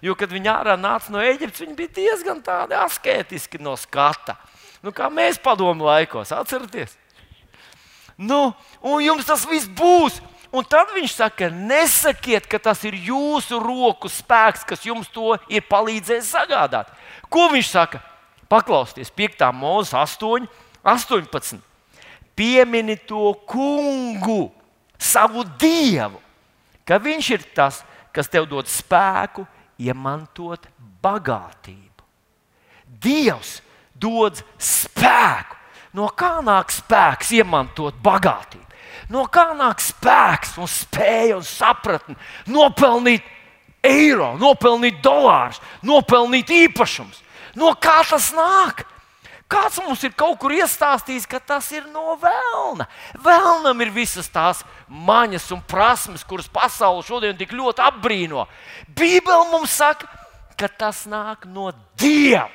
Jo, 0.05 0.15
kad 0.15 0.31
viņi 0.31 0.53
ārā 0.53 0.77
nāca 0.79 1.11
no 1.11 1.19
Eģiptes, 1.19 1.65
viņi 1.65 1.75
bija 1.75 1.95
diezgan 1.97 2.39
tādi 2.45 2.77
asketiski 2.77 3.59
no 3.59 3.75
skata. 3.77 4.37
Nu, 4.85 4.95
kā 4.95 5.09
mēs 5.11 5.41
padomu 5.43 5.89
laikos, 5.89 6.31
atcerieties! 6.31 6.98
Nu, 8.19 8.51
un 8.83 8.99
jums 8.99 9.27
tas 9.27 9.45
viss 9.47 9.69
būs. 9.71 10.19
Un 10.51 10.65
tad 10.65 10.89
viņš 10.95 11.13
saka, 11.13 11.47
nesakiet, 11.53 12.47
ka 12.49 12.57
tas 12.59 12.81
ir 12.83 12.97
jūsu 12.97 13.59
roku 13.61 14.09
spēks, 14.09 14.65
kas 14.65 14.81
jums 14.87 15.07
to 15.13 15.35
ir 15.47 15.61
palīdzējis 15.69 16.31
sagādāt. 16.33 16.89
Ko 17.29 17.47
viņš 17.53 17.69
saka? 17.69 18.01
Paklausieties, 18.49 19.11
5. 19.13 19.45
mūzes 19.53 19.93
8, 19.93 20.47
18. 20.81 21.61
Piemini 22.33 22.95
to 22.97 23.35
kungu, 23.45 24.49
savu 24.97 25.45
dievu, 25.61 26.17
ka 26.81 26.97
viņš 26.97 27.29
ir 27.35 27.45
tas, 27.53 27.83
kas 28.15 28.31
tev 28.31 28.49
dod 28.49 28.65
spēku, 28.65 29.45
iemantot 29.77 30.65
bagātību. 31.03 32.07
Dievs 32.89 33.59
dod 33.93 34.41
spēku. 34.57 35.58
No 35.97 36.09
kā 36.13 36.37
nāk 36.45 36.73
spēks 36.73 37.31
iemantot 37.39 37.97
bagātību? 38.03 38.65
No 39.09 39.25
kā 39.31 39.49
nāk 39.57 39.81
spēks 39.81 40.57
un 40.61 40.69
spēja 40.69 41.39
un 41.39 41.45
sapratne 41.45 42.15
nopelnīt 42.49 43.25
eiro, 43.85 44.35
nopelnīt 44.37 44.99
dolārus, 45.01 45.57
nopelnīt 45.81 46.51
īpašumus? 46.65 47.23
No 47.57 47.73
kā 47.81 48.01
tas 48.05 48.29
nāk? 48.37 48.85
Kāds 49.49 49.79
mums 49.81 50.03
ir 50.05 50.13
kaut 50.13 50.37
kur 50.37 50.53
iestāstījis, 50.53 51.25
ka 51.25 51.39
tas 51.41 51.71
ir 51.73 51.87
no 51.89 52.13
vēlna. 52.21 52.85
Vēlnam 53.25 53.81
ir 53.81 53.89
visas 53.95 54.29
tās 54.29 54.61
maņas 54.85 55.47
un 55.55 55.63
prasmes, 55.65 56.21
kuras 56.21 56.45
pasaule 56.53 57.01
šodien 57.07 57.33
tik 57.37 57.55
ļoti 57.57 57.81
apbrīno. 57.81 58.45
Bībele 58.93 59.49
mums 59.49 59.73
saka, 59.73 60.05
ka 60.53 60.69
tas 60.69 61.07
nāk 61.09 61.49
no 61.49 61.71
Dieva. 61.97 62.45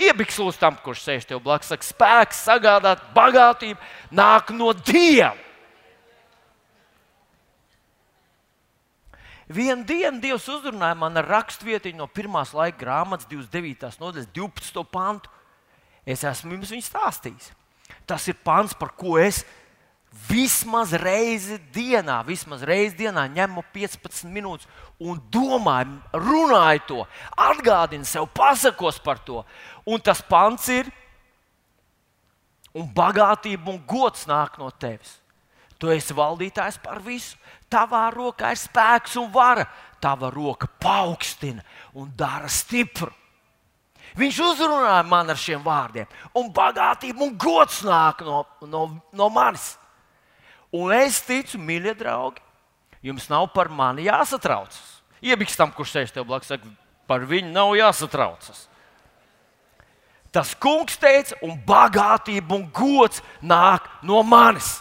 Iebikslūs 0.00 0.58
tam, 0.60 0.78
kurš 0.80 1.04
sēž 1.04 1.28
tev 1.28 1.42
blakus, 1.44 1.72
saka, 1.72 1.86
spēks 1.86 2.44
sagādāt 2.46 3.02
bagātību, 3.16 3.80
nāk 4.14 4.52
no 4.56 4.72
Dieva. 4.72 5.34
Vienu 9.52 9.84
dienu 9.84 10.20
Dievs 10.22 10.46
uzrunāja 10.48 10.96
man 10.96 11.18
ar 11.20 11.26
rakstvietiņu 11.28 11.98
no 11.98 12.06
pirmās 12.08 12.54
laika 12.56 12.78
grāmatas, 12.80 13.28
29. 13.28 13.98
nodaļas, 14.00 14.28
12. 14.32 14.84
pantu. 14.88 15.32
Es 16.08 16.24
esmu 16.24 16.56
jums 16.56 16.72
viņu 16.72 16.86
stāstījis. 16.86 17.50
Tas 18.08 18.24
ir 18.30 18.38
pants, 18.42 18.72
par 18.74 18.94
ko 18.96 19.18
es 19.20 19.42
vismaz 20.12 20.92
reizi 20.92 21.58
dienā, 21.72 22.20
vismaz 22.26 22.62
reizi 22.66 22.98
dienā 23.02 23.24
ņemu 23.32 23.64
15 23.72 24.28
minūtes 24.32 24.68
un 25.00 25.20
domāju, 25.32 25.98
runāju 26.12 26.82
to, 26.88 26.98
atgādinu 27.36 28.06
sev, 28.08 28.28
pasakos 28.34 29.00
par 29.02 29.22
to. 29.24 29.42
Un 29.88 30.00
tas 30.00 30.22
pants 30.22 30.68
ir, 30.72 30.90
un 32.76 32.88
bagātība 32.92 33.72
un 33.72 33.80
gods 33.88 34.26
nāk 34.28 34.58
no 34.60 34.70
tevis. 34.70 35.18
Tu 35.80 35.90
esi 35.90 36.14
valdītājs 36.14 36.78
par 36.82 37.00
visu. 37.02 37.34
Tavā 37.72 38.04
rokā 38.14 38.52
ir 38.52 38.60
spēks 38.60 39.16
un 39.18 39.32
vara. 39.32 39.64
Tava 40.02 40.30
roka 40.30 40.68
paaugstina 40.80 41.64
un 41.98 42.12
dara 42.16 42.50
stipru. 42.52 43.10
Viņš 44.18 44.38
uzrunāja 44.44 45.02
man 45.08 45.32
ar 45.32 45.38
šiem 45.40 45.62
vārdiem, 45.64 46.08
un 46.36 46.50
bagātība 46.52 47.24
un 47.24 47.32
gods 47.40 47.80
nāk 47.86 48.20
no, 48.26 48.42
no, 48.68 48.82
no 49.16 49.28
manis. 49.32 49.72
Un 50.72 50.92
es 50.96 51.20
ticu, 51.20 51.60
mīļie 51.60 51.92
draugi, 51.98 52.40
jums 53.04 53.28
nav 53.28 53.50
par 53.52 53.68
mani 53.68 54.06
jāsatraucas. 54.08 54.80
Iebikstam, 55.22 55.72
kurš 55.76 55.92
sēž 55.94 56.14
tev 56.14 56.26
blakus, 56.26 56.50
saka, 56.50 56.70
par 57.06 57.26
viņu 57.28 57.52
nav 57.52 57.74
jāsatraucas. 57.76 58.66
Tas 60.32 60.54
kungs 60.56 60.96
teica, 60.96 61.36
un 61.44 61.58
bagātība 61.66 62.56
un 62.56 62.64
gods 62.72 63.20
nāk 63.44 63.84
no 64.02 64.22
manis. 64.24 64.78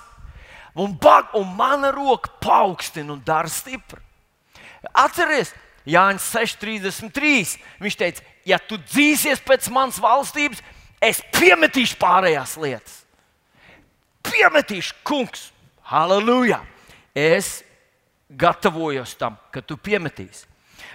Un, 0.71 0.93
bag, 0.95 1.33
un 1.36 1.50
mana 1.57 1.91
roka 1.91 2.31
paaugstina 2.39 3.12
un 3.12 3.19
dara 3.25 3.51
stipri. 3.51 4.00
Atcerieties, 4.95 5.51
Jānis 5.86 6.29
6,33. 6.31 7.57
Viņš 7.83 7.98
teica, 8.00 8.24
ja 8.48 8.62
tu 8.63 8.79
dzīsies 8.79 9.43
pēc 9.43 9.67
manas 9.74 10.00
valstības, 10.01 10.62
es 11.03 11.19
piemetīšu 11.36 12.00
pārējās 12.00 12.55
lietas. 12.62 13.01
Piemetīšu, 14.24 15.01
kungs, 15.03 15.50
halleluja! 15.91 16.62
Es 17.15 17.60
gatavojos 18.31 19.13
tam, 19.19 19.36
ka 19.51 19.62
tu 19.62 19.75
piemetīsi. 19.75 20.48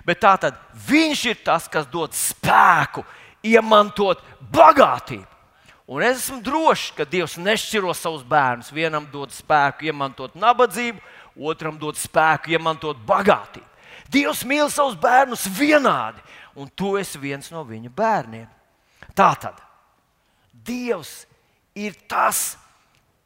Bet 0.07 0.23
tā 0.25 0.33
tad 0.41 0.59
viņš 0.88 1.25
ir 1.31 1.41
tas, 1.45 1.69
kas 1.69 1.87
dod 1.91 2.15
spēku, 2.17 3.05
iemantot 3.45 4.23
bagātību. 4.53 5.26
Un 5.87 6.03
es 6.03 6.25
esmu 6.25 6.41
drošs, 6.43 6.91
ka 6.97 7.05
Dievs 7.07 7.37
nešķiro 7.38 7.93
savus 7.95 8.25
bērnus. 8.26 8.73
Vienam 8.75 9.07
dod 9.12 9.31
spēku, 9.31 9.87
iemantot 9.87 10.35
nabadzību, 10.35 10.99
otram 11.38 11.76
dod 11.79 11.99
spēku, 12.00 12.50
iemantot 12.57 12.99
bagātību. 13.07 13.67
Dievs 14.11 14.43
mīl 14.47 14.71
savus 14.71 14.97
bērnus 14.99 15.47
vienādi, 15.50 16.23
un 16.59 16.71
tu 16.75 16.97
esi 16.99 17.21
viens 17.23 17.50
no 17.55 17.62
viņa 17.67 17.91
bērniem. 17.95 18.49
Tā 19.15 19.31
tad 19.38 19.62
Dievs 20.67 21.26
ir 21.79 21.95
tas, 22.11 22.57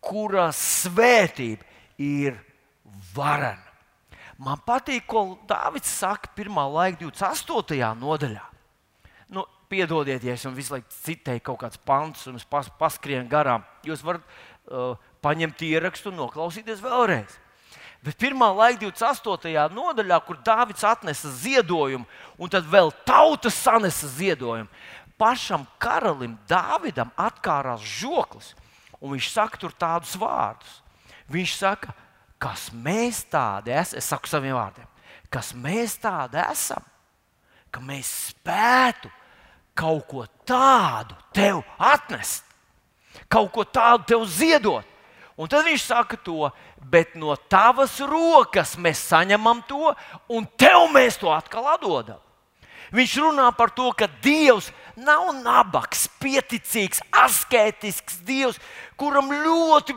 kura 0.01 0.49
svētība 0.57 1.67
ir 2.01 2.39
varena. 3.15 3.67
Man 4.41 4.61
patīk, 4.65 5.05
ko 5.05 5.37
Dārvids 5.49 5.91
saka 6.01 6.31
1. 6.33 6.57
laika 6.73 7.03
28. 7.03 7.77
nodaļā. 8.01 8.47
Nu, 9.37 9.45
piedodiet, 9.69 10.25
ja 10.25 10.33
es 10.33 10.47
jums 10.47 10.57
visu 10.57 10.73
laiku 10.73 10.89
citēju 11.05 11.45
kaut 11.45 11.61
kādus 11.61 11.83
pantus 11.85 12.25
un 12.31 12.41
es 12.41 12.47
pas, 12.49 12.71
paskrienu 12.81 13.29
garām. 13.29 13.67
Jūs 13.85 14.01
varat 14.07 14.25
uh, 14.25 14.97
paņemt 15.21 15.61
ierakstu 15.69 16.09
un 16.09 16.23
noklausīties 16.23 16.81
vēlreiz. 16.81 17.37
Bet 18.01 18.17
pirmā 18.17 18.49
laika 18.57 18.81
28. 18.87 19.53
nodaļā, 19.77 20.17
kur 20.25 20.41
Dārvids 20.41 20.87
atnesa 20.89 21.29
ziedojumu, 21.43 22.09
un 22.41 22.49
tad 22.49 22.65
vēl 22.65 22.89
tauta 23.05 23.53
sanesa 23.53 24.09
ziedojumu, 24.09 24.73
pašam 25.21 25.67
karalim 25.77 26.39
Dāvidam 26.49 27.13
atkārās 27.21 27.85
žoklis, 28.01 28.55
un 29.01 29.15
viņš 29.15 29.31
saka 29.33 29.61
tur 29.61 29.75
tādus 29.77 30.15
vārdus. 30.21 30.79
Viņš 31.31 31.57
saka, 31.57 31.95
kas 32.41 32.69
mēs 32.75 33.23
tādi 33.31 33.73
esam, 33.75 33.99
es 34.01 34.09
saku 34.11 34.31
saviem 34.31 34.57
vārdiem, 34.57 34.89
kas 35.33 35.53
mēs 35.55 35.97
tādi 36.03 36.41
esam, 36.43 36.85
ka 37.71 37.83
mēs 37.85 38.11
spētu 38.31 39.11
kaut 39.79 40.07
ko 40.11 40.25
tādu 40.49 41.17
tev 41.35 41.63
atnest, 41.79 42.45
kaut 43.31 43.53
ko 43.55 43.65
tādu 43.65 44.09
tev 44.11 44.25
ziedot. 44.29 44.87
Un 45.41 45.49
tad 45.49 45.65
viņš 45.65 45.85
saka 45.87 46.19
to, 46.21 46.51
bet 46.93 47.15
no 47.17 47.33
tavas 47.49 47.95
rokas 48.05 48.75
mēs 48.77 49.01
saņemam 49.09 49.63
to, 49.69 49.95
un 50.29 50.45
tev 50.61 50.85
mēs 50.93 51.17
to 51.21 51.31
atkal 51.33 51.71
atdodam. 51.73 52.21
Viņš 52.95 53.17
runā 53.23 53.49
par 53.57 53.71
to, 53.75 53.91
ka 53.95 54.09
Dievs 54.25 54.71
nav 54.99 55.31
nabaks, 55.41 56.09
pieticīgs, 56.21 57.03
asketisks 57.15 58.21
Dievs, 58.27 58.59
kuram 58.99 59.31
ļoti 59.31 59.95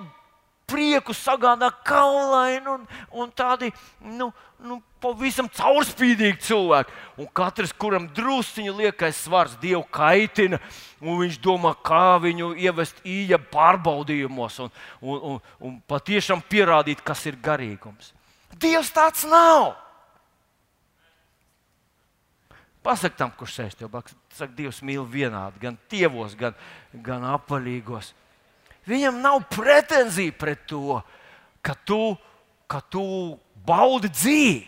prieku 0.69 1.13
sagādā 1.15 1.69
kaulaini 1.85 2.69
un, 2.71 2.85
un 3.11 3.31
tādi 3.35 3.69
nu, 3.99 4.29
nu, 4.63 4.79
pavisam 5.03 5.49
caurspīdīgi 5.51 6.39
cilvēki. 6.47 6.95
Un 7.19 7.29
katrs, 7.35 7.73
kuram 7.75 8.07
drusciņi 8.15 8.73
liekais 8.79 9.19
svars, 9.25 9.57
Dievu 9.61 9.83
kaitina, 9.93 10.61
un 11.03 11.19
viņš 11.21 11.39
domā, 11.43 11.75
kā 11.85 12.17
viņu 12.23 12.53
ievest 12.63 13.03
īņa 13.03 13.41
pārbaudījumos 13.53 14.63
un, 14.63 14.73
un, 15.01 15.23
un, 15.33 15.39
un 15.67 15.79
patiešām 15.89 16.43
pierādīt, 16.49 17.03
kas 17.05 17.25
ir 17.29 17.39
garīgums. 17.43 18.13
Dievs 18.61 18.93
tāds 18.95 19.25
nav. 19.27 19.73
Pasaki 22.83 23.15
tam, 23.19 23.31
kurš 23.37 23.55
sēž 23.57 23.77
tev 23.79 23.91
blakus, 23.93 24.15
saka, 24.35 24.51
Dievs 24.57 24.81
mīl 24.83 25.05
vienādi, 25.07 25.61
gan 25.61 25.77
tievos, 25.91 26.35
gan, 26.35 26.55
gan 27.05 27.23
apaļīgos. 27.31 28.11
Viņam 28.89 29.21
nav 29.23 29.45
pretenzija 29.51 30.33
pret 30.35 30.65
to, 30.67 30.99
ka 31.63 31.77
tu, 31.87 32.17
ka 32.67 32.81
tu 32.91 33.03
baudi 33.63 34.11
dzīvi. 34.11 34.67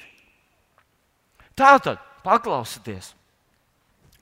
Tā 1.56 1.76
tad 1.84 2.00
paklausieties, 2.24 3.12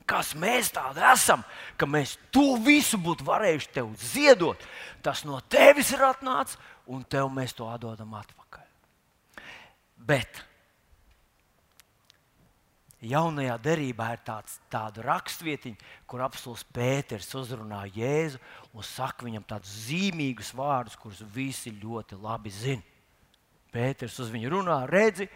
kas 0.10 0.34
mēs 0.38 0.72
tādi 0.74 1.02
esam, 1.14 1.44
ka 1.78 1.88
mēs 1.90 2.16
to 2.34 2.56
visu 2.62 3.00
būtu 3.02 3.26
varējuši 3.28 3.72
tev 3.74 3.92
ziedot. 4.02 4.66
Tas 5.06 5.24
no 5.28 5.40
tevis 5.50 5.94
ir 5.94 6.02
atnācis, 6.06 6.58
un 6.90 7.06
tev 7.06 7.30
mēs 7.34 7.56
to 7.58 7.70
atdodam 7.70 8.14
atpakaļ. 8.18 8.66
Bet 10.04 10.42
jaunajā 13.08 13.56
derībā 13.64 14.10
ir 14.16 14.22
tāds, 14.26 14.58
tāda 14.72 15.04
rakstvietiņa, 15.06 15.90
kur 16.08 16.24
apelsīns 16.26 16.64
Pēters 16.76 17.30
uzrunā 17.40 17.84
Jēzu 17.96 18.40
un 18.74 18.86
saka 18.88 19.28
viņam 19.28 19.46
tādus 19.48 19.74
zīmīgus 19.88 20.54
vārdus, 20.56 20.98
kurus 21.00 21.24
visi 21.36 21.74
ļoti 21.76 22.20
labi 22.22 22.54
zina. 22.54 22.84
Pēters 23.74 24.20
uz 24.22 24.30
viņu 24.34 24.54
runā, 24.54 24.84
redzi, 24.90 25.28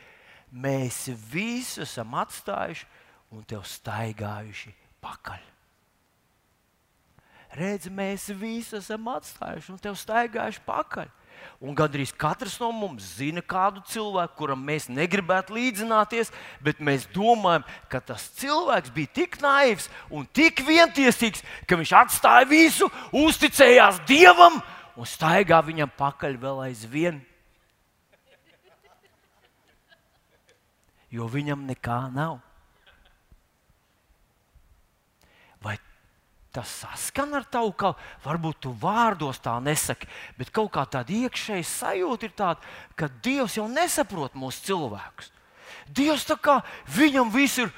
mēs 0.53 1.07
visu 1.31 1.81
esam 1.83 2.13
atstājuši 2.21 2.85
un 3.33 3.43
tev 3.47 3.65
staigājuši 3.67 4.73
pakaļ. 5.03 5.45
Redzi, 7.57 7.89
mēs 7.89 8.27
visi 8.37 8.77
esam 8.77 9.07
atstājuši 9.09 9.73
un 9.73 9.79
tev 9.81 9.97
staigājuši 9.97 10.63
pakaļ. 10.67 11.09
Un 11.57 11.75
gandrīz 11.77 12.11
katrs 12.13 12.59
no 12.61 12.69
mums 12.75 13.15
zina 13.17 13.41
kādu 13.41 13.81
cilvēku, 13.89 14.35
kuram 14.37 14.61
mēs 14.61 14.87
negribētu 14.93 15.55
līdzināties, 15.57 16.31
bet 16.61 16.81
mēs 16.83 17.07
domājam, 17.15 17.65
ka 17.89 18.01
tas 18.01 18.27
cilvēks 18.37 18.93
bija 18.93 19.13
tik 19.21 19.39
naivs 19.41 19.89
un 20.13 20.27
tik 20.29 20.61
vientiesīgs, 20.67 21.41
ka 21.65 21.79
viņš 21.79 21.93
atstāja 22.03 22.49
visu, 22.49 22.89
uzticējās 23.11 24.03
Dievam 24.09 24.61
un 24.97 25.09
staigā 25.09 25.61
viņam 25.65 25.93
pakaļ 25.97 26.37
vēl 26.41 26.65
aizvien. 26.69 27.21
Jo 31.13 31.29
viņam 31.31 31.63
nekā 31.69 32.01
nav. 32.13 32.41
Tas 36.57 36.73
saskan 36.81 37.37
ar 37.37 37.45
tavu 37.45 37.71
kalpu. 37.77 38.01
Varbūt 38.25 38.61
tu 38.65 38.73
vārdos 38.81 39.37
tā 39.43 39.55
nesaki, 39.61 40.09
bet 40.39 40.49
kaut 40.53 40.71
kā 40.73 40.87
tāda 40.89 41.13
iekšēja 41.13 41.65
sajūta 41.69 42.25
ir 42.25 42.33
tāda, 42.37 42.75
ka 42.97 43.09
Dievs 43.23 43.59
jau 43.59 43.67
nesaprot 43.69 44.37
mūsu 44.37 44.65
cilvēkus. 44.71 45.29
Dievs 45.93 46.25
tā 46.27 46.35
kā 46.41 46.57
viņam 46.91 47.29
viss 47.31 47.61
ir 47.61 47.69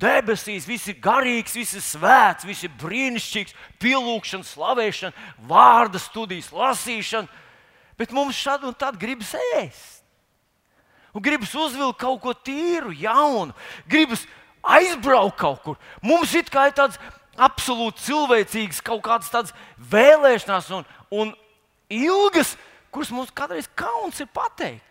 debesīs, 0.00 0.66
viss 0.68 0.88
ir 0.88 0.96
garīgs, 1.04 1.56
viss 1.58 1.76
ir 1.76 1.84
svēts, 1.84 2.46
viss 2.48 2.64
ir 2.64 2.72
brīnišķīgs, 2.80 3.56
pielūgšana, 3.82 4.46
slavēšana, 4.48 5.26
vārda 5.50 6.00
studijas, 6.00 6.48
lasīšana. 6.54 7.28
Bet 7.98 8.14
mums 8.14 8.38
šad 8.38 8.64
un 8.64 8.76
tad 8.78 8.96
gribas 9.00 9.34
ēst. 9.58 9.98
Un 11.12 11.24
gribas 11.24 11.52
uzvilkt 11.56 11.98
kaut 12.00 12.22
ko 12.22 12.32
tīru, 12.32 12.94
jaunu, 12.94 13.56
gribas 13.90 14.22
aizbraukt 14.62 15.38
kaut 15.40 15.62
kur. 15.64 15.78
Mums 16.04 16.34
it 16.38 16.52
kā 16.52 16.68
ir 16.70 16.76
tāds 16.78 17.00
absolūti 17.38 18.04
cilvēcīgas 18.08 18.82
kaut 18.84 19.04
kādas 19.06 19.30
tādas 19.32 19.54
vēlēšanās 19.92 20.70
un, 20.74 20.84
un 21.14 21.32
ilgas, 21.88 22.56
kuras 22.92 23.12
mums 23.14 23.32
kādreiz 23.34 23.70
kauns 23.78 24.20
ir 24.20 24.30
pateikt. 24.34 24.84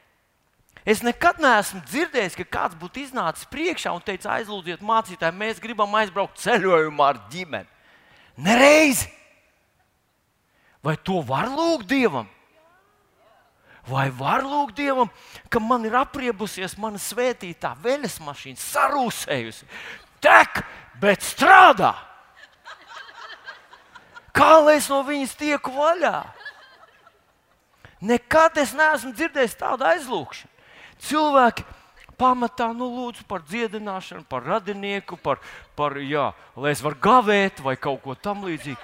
Es 0.88 1.02
nekad 1.04 1.42
neesmu 1.44 1.82
dzirdējis, 1.84 2.38
ka 2.40 2.46
kāds 2.48 2.78
būtu 2.80 3.02
iznācis 3.04 3.50
priekšā 3.52 3.92
un 3.92 4.04
teicis, 4.08 4.30
aizlūdziet, 4.32 4.86
mācītāji, 4.88 5.36
mēs 5.36 5.60
gribam 5.60 5.92
aizbraukt 6.00 6.40
ceļojumā 6.40 7.10
ar 7.12 7.20
ģimeni. 7.34 7.68
Nereiz! 8.40 9.04
Vai 10.80 10.96
to 11.04 11.20
var 11.28 11.50
lūgt 11.52 11.90
Dievam? 11.92 12.30
Vai 13.88 14.08
var 14.16 14.46
lūgt 14.48 14.78
Dievam, 14.80 15.12
ka 15.52 15.60
man 15.60 15.84
ir 15.88 15.98
apriebusies 16.00 16.78
mana 16.80 17.02
svētītā 17.02 17.74
veļas 17.84 18.22
mašīna, 18.24 18.64
sarūsējusi, 18.64 19.68
tek, 20.24 20.62
bet 21.04 21.26
strādā? 21.26 21.92
Kā 24.38 24.52
lai 24.62 24.78
es 24.78 24.90
no 24.92 25.02
viņas 25.06 25.34
tieku 25.40 25.74
vaļā? 25.74 26.20
Nekad 28.06 28.60
es 28.62 28.76
neesmu 28.78 29.16
dzirdējis 29.18 29.58
tādu 29.58 29.88
aizlūgšanu. 29.90 30.54
Cilvēki 31.02 31.66
pamatā 32.18 32.70
nu, 32.74 32.90
lūdzu 32.94 33.26
par 33.30 33.42
dziedināšanu, 33.46 34.26
par 34.30 34.46
radinieku, 34.46 35.18
par, 35.22 35.42
par 35.78 35.98
jā, 36.02 36.32
lai 36.58 36.74
es 36.74 36.82
varu 36.86 37.00
gavēt 37.02 37.62
vai 37.66 37.78
kaut 37.82 38.04
ko 38.06 38.14
tamlīdzīgu. 38.14 38.78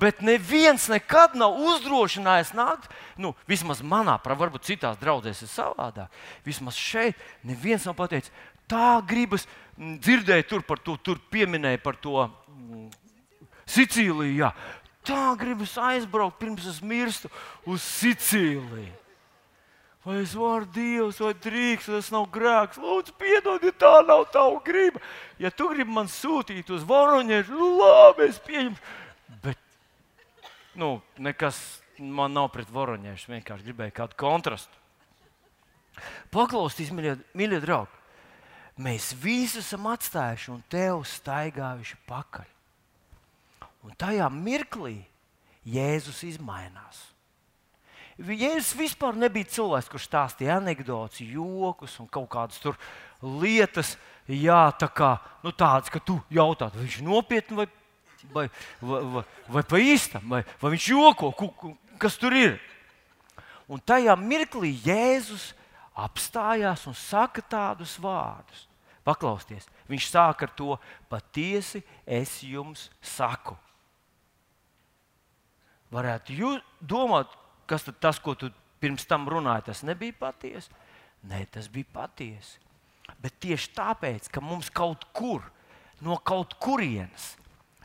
Bet 0.00 0.24
neviens 0.24 0.88
nekad 0.90 1.36
nav 1.38 1.54
uzdrošinājis 1.60 2.54
nākt, 2.56 2.88
nu, 3.20 3.34
vismaz 3.48 3.82
manā, 3.84 4.16
varbūt 4.24 4.64
citās 4.66 4.96
draudzēs 4.98 5.44
ir 5.44 5.52
savādāk. 5.52 6.24
Vismaz 6.46 6.80
šeit 6.80 7.20
neviens 7.44 7.84
nav 7.86 7.96
pateicis, 8.00 8.32
tā 8.68 8.96
gribas 9.06 9.44
dzirdēt, 9.76 10.48
tur 10.48 10.64
par 10.66 10.80
to, 10.80 10.96
tur 10.96 11.20
pieminēja 11.30 11.84
par 11.84 12.00
to 12.00 12.24
Sicīlijā. 13.66 14.50
Tā 15.04 15.34
gribas 15.40 15.74
aizbraukt 15.76 16.38
pirms 16.40 16.66
es 16.68 16.80
mirstu 16.84 17.30
uz 17.68 17.84
Sicīliju. 17.84 18.92
Vai 20.04 20.18
es 20.20 20.34
varu 20.36 20.66
Dievs, 20.68 21.16
vai 21.24 21.32
drīkst, 21.32 21.88
tas 21.88 22.10
nav 22.12 22.26
grēks. 22.32 22.76
Lūdzu, 22.76 23.14
piedod, 23.16 23.62
ja 23.64 23.72
tā 23.72 23.92
nav 24.04 24.26
tava 24.32 24.58
griba. 24.64 25.00
Ja 25.40 25.48
tu 25.48 25.70
gribi 25.70 25.96
man 25.96 26.10
sūtīt 26.12 26.68
uz 26.76 26.84
Voroņiešu, 26.84 27.56
nu 27.56 27.70
labi, 27.78 28.28
es 28.28 28.40
pieņemšu. 28.44 28.82
Bet 29.46 29.56
nu, 30.76 30.98
nekas 31.16 31.60
man 31.96 32.36
nav 32.36 32.50
pret 32.52 32.68
Voroņiešu. 32.68 33.32
Vienkārši 33.32 33.68
gribēju 33.70 33.96
kādu 33.96 34.20
kontrastu. 34.20 34.82
Paklausīs, 36.34 36.92
mīļie 36.92 37.62
draugi. 37.64 38.02
Mēs 38.84 39.12
visi 39.16 39.62
esam 39.62 39.86
atstājuši 39.88 40.50
un 40.52 40.60
tev 40.68 41.04
staigājuši 41.08 42.00
pakaļ. 42.10 42.53
Un 43.84 43.92
tajā 44.00 44.30
mirklī 44.32 45.02
Jēzus 45.68 46.22
izmainās. 46.24 47.02
Jēzus 48.16 48.76
vispār 48.78 49.16
nebija 49.18 49.48
cilvēks, 49.56 49.88
kurš 49.90 50.06
stāstīja 50.06 50.58
anekdotus, 50.60 51.24
jokus 51.24 51.96
un 52.00 52.08
kaut 52.08 52.28
kādas 52.32 52.60
lietas, 53.20 53.94
jā, 54.28 54.68
tā 54.78 54.88
kā, 54.88 55.16
nu, 55.42 55.50
tādas, 55.50 55.90
ka 55.90 55.98
tu 55.98 56.20
jautā, 56.32 56.68
vai 56.70 56.84
viņš 56.84 57.00
ir 57.00 57.08
nopietni 57.08 57.58
vai, 57.58 57.66
vai, 58.30 58.46
vai, 58.80 59.00
vai, 59.16 59.24
vai 59.56 59.64
pa 59.72 59.82
īstam, 59.82 60.28
vai, 60.30 60.44
vai 60.62 60.72
viņš 60.76 60.86
joko, 60.92 61.32
kas 61.98 62.20
tur 62.20 62.38
ir. 62.38 62.56
Un 63.66 63.82
tajā 63.82 64.14
mirklī 64.20 64.76
Jēzus 64.84 65.50
apstājās 65.96 66.86
un 66.86 66.96
saka 66.96 67.42
tādus 67.42 67.98
vārdus. 67.98 68.68
Paklausieties, 69.04 69.66
viņš 69.90 70.08
sāk 70.08 70.46
ar 70.46 70.54
to 70.56 70.78
patiesi 71.10 71.82
es 72.06 72.38
jums 72.46 72.88
saku 73.04 73.58
varētu 75.94 76.34
jūs 76.36 76.62
domāt, 76.80 77.30
kas 77.70 77.86
tas, 78.02 78.18
ko 78.18 78.34
tu 78.38 78.50
pirms 78.82 79.06
tam 79.08 79.28
runāji, 79.30 79.68
tas 79.70 79.82
nebija 79.86 80.16
patiesi. 80.26 80.72
Nē, 81.24 81.44
tas 81.54 81.70
bija 81.72 81.88
patiesi. 82.02 82.60
Bet 83.20 83.38
tieši 83.40 83.70
tāpēc, 83.76 84.28
ka 84.32 84.42
mums 84.44 84.70
kaut 84.72 85.06
kur, 85.16 85.44
no 86.04 86.18
kaut 86.20 86.56
kurienes, 86.60 87.34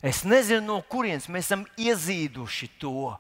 es 0.04 0.24
nezinu, 0.28 0.66
no 0.66 0.78
kurienes 0.92 1.28
mēs 1.32 1.48
esam 1.48 1.66
iezīduši 1.80 2.70
to, 2.82 3.14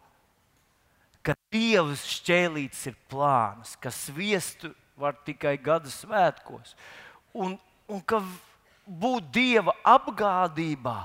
ka 1.23 1.36
Dieva 1.52 1.95
šķēlīts 1.99 2.86
ir 2.91 2.95
plāns, 3.12 3.75
ka 3.80 3.91
sviestu 3.93 4.71
var 4.99 5.17
tikai 5.28 5.56
gada 5.62 5.91
svētkos, 5.91 6.75
un, 7.36 7.58
un 7.88 8.04
ka 8.04 8.21
būt 8.88 9.32
Dieva 9.36 9.75
apgādībā, 9.88 11.04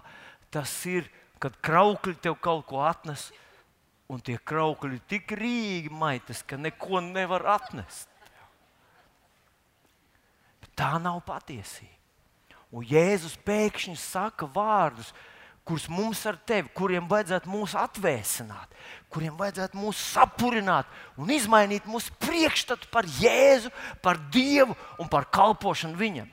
tas 0.54 0.74
ir, 0.90 1.10
kad 1.42 1.56
kraukļi 1.62 2.16
tev 2.22 2.38
kaut 2.42 2.64
ko 2.70 2.82
atnes 2.86 3.28
un 4.10 4.20
tie 4.20 4.36
kraukļi 4.36 5.00
tik 5.08 5.32
rīgi 5.38 5.92
maitas, 5.92 6.42
ka 6.44 6.58
neko 6.60 7.00
nevar 7.04 7.46
atnest. 7.56 8.08
Bet 10.62 10.72
tā 10.78 10.94
nav 11.02 11.22
patiesība. 11.26 11.92
Un 12.74 12.82
Jēzus 12.90 13.36
pēkšņi 13.46 13.94
saka 14.00 14.48
vārdus, 14.50 15.12
kurus 15.64 15.86
mums 15.88 16.20
ar 16.28 16.36
tevi, 16.44 16.68
kuriem 16.76 17.06
vajadzētu 17.08 17.48
mūs 17.48 17.76
atvēsināt, 17.78 18.74
kuriem 19.08 19.36
vajadzētu 19.38 19.78
mūs 19.78 20.00
sapurināt 20.12 20.90
un 21.16 21.30
izmainīt 21.32 21.86
mūsu 21.88 22.12
priekšstatu 22.20 22.90
par 22.92 23.08
Jēzu, 23.20 23.70
par 24.02 24.18
Dievu 24.34 24.76
un 25.00 25.08
par 25.08 25.30
kalpošanu 25.32 25.96
viņam. 25.96 26.28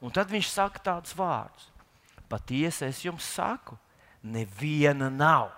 Un 0.00 0.14
tad 0.14 0.30
viņš 0.32 0.48
saka 0.48 0.80
tādus 0.80 1.12
vārdus: 1.18 1.66
Patiesi 2.30 2.86
es 2.86 3.02
jums 3.04 3.26
saku, 3.26 3.76
neviena 4.22 5.10
nav 5.10 5.50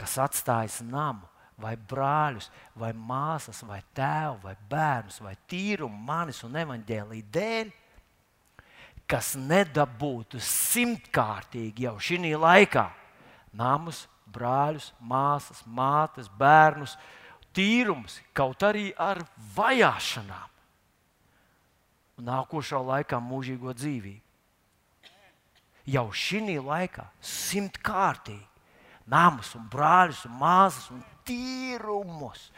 kas 0.00 0.16
atstājas 0.22 0.80
namu, 0.84 1.28
vai 1.60 1.76
brāļus, 1.78 2.50
vai 2.78 2.90
māsas, 2.96 3.62
vai 3.66 3.80
tēvu, 3.94 4.40
vai 4.42 4.54
bērnus, 4.70 5.20
vai 5.22 5.34
tīrumu, 5.50 6.00
manis 6.06 6.42
un 6.46 6.56
evaņģēlīja 6.58 7.30
dēļ, 7.34 7.70
kas 9.10 9.34
nedabūtu 9.38 10.40
simtkārtīgi 10.42 11.86
jau 11.86 11.94
šī 12.00 12.34
laikā 12.34 12.88
namus, 13.54 14.06
brāļus, 14.34 14.90
māsas, 14.98 15.62
mātes, 15.66 16.30
bērnus, 16.38 16.96
tīrums, 17.54 18.18
kaut 18.34 18.64
arī 18.66 18.90
ar 18.98 19.22
vajāšanām. 19.54 20.50
Un 22.18 22.28
nākošā 22.30 22.80
laikā 22.82 23.18
mūžīgo 23.22 23.74
dzīvību. 23.74 24.20
Jau 25.90 26.06
šī 26.16 26.58
laikā 26.64 27.04
simtkārtīgi 27.20 28.53
namus, 29.10 29.54
un 29.58 29.66
brāļus, 29.70 30.24
un 30.28 30.38
māsas 30.40 30.88
un 30.94 31.02
tīrumus. 31.28 32.48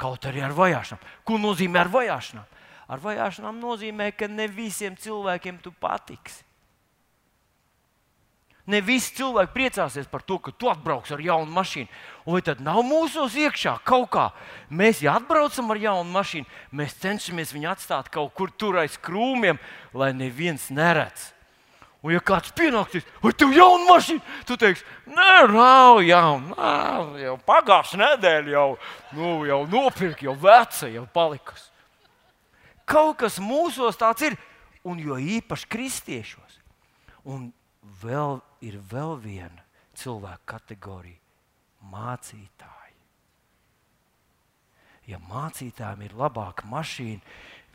Kaut 0.00 0.26
arī 0.28 0.42
ar 0.44 0.54
vajāšanām. 0.56 1.04
Ko 1.26 1.38
nozīmē 1.40 1.84
ar 1.84 1.92
vajāšanām? 1.92 2.50
Ar 2.94 3.00
vajāšanām 3.00 3.60
nozīmē, 3.62 4.10
ka 4.16 4.28
ne 4.28 4.48
visiem 4.50 4.96
cilvēkiem 5.00 5.62
tu 5.64 5.72
patiksi. 5.80 6.42
Ne 8.64 8.80
visi 8.80 9.12
cilvēki 9.18 9.52
priecāsies 9.52 10.06
par 10.08 10.22
to, 10.24 10.38
ka 10.40 10.52
tu 10.56 10.70
atbrauc 10.72 11.10
ar 11.12 11.20
jaunu 11.20 11.52
mašīnu. 11.52 11.90
Vai 12.24 12.40
tad 12.44 12.62
nav 12.64 12.80
mūsos 12.88 13.36
iekšā 13.36 13.74
kaut 13.84 14.08
kā? 14.14 14.30
Mēs, 14.72 15.02
ja 15.04 15.18
atbraucam 15.20 15.68
ar 15.74 15.80
jaunu 15.82 16.08
mašīnu, 16.14 16.48
mēs 16.72 16.96
cenšamies 17.02 17.52
viņu 17.52 17.68
atstāt 17.74 18.08
kaut 18.12 18.32
kur 18.32 18.48
tur 18.56 18.80
aiz 18.80 18.96
krūmiem, 18.96 19.60
lai 19.92 20.14
neviens 20.16 20.70
neredz. 20.72 21.33
Un, 22.04 22.12
ja 22.12 22.20
kāds 22.20 22.52
pienāks, 22.52 23.00
vai 23.22 23.30
tev 23.32 23.54
ir 23.54 23.62
jauna 23.62 23.86
mašīna, 23.88 24.32
tu 24.44 24.58
teiksi, 24.60 24.84
nē, 25.08 25.46
nav 25.54 26.02
jauna. 26.04 26.50
Nā, 26.52 27.22
jau 27.22 27.36
pagājušā 27.46 28.00
nedēļa 28.02 28.52
jau, 28.52 28.66
nu, 29.16 29.30
jau 29.48 29.62
nopirka, 29.72 30.26
jau 30.26 30.34
veca, 30.42 30.90
jau 30.92 31.06
palikusi. 31.14 31.70
Kaut 32.84 33.16
kas 33.22 33.40
mūsos 33.40 33.96
tāds 33.96 34.26
ir, 34.28 34.36
un 34.84 35.00
jo 35.00 35.16
īpaši 35.16 35.70
kristiešos. 35.72 36.60
Un 37.24 37.48
vēl 38.04 38.36
ir 38.68 38.76
vēl 38.92 39.16
viena 39.24 39.64
cilvēka 39.96 40.58
kategorija- 40.58 41.16
mācītāji. 41.96 43.00
Ja 45.08 45.24
mācītājiem 45.24 46.04
ir 46.04 46.20
labāka 46.20 46.68
mašīna, 46.68 47.20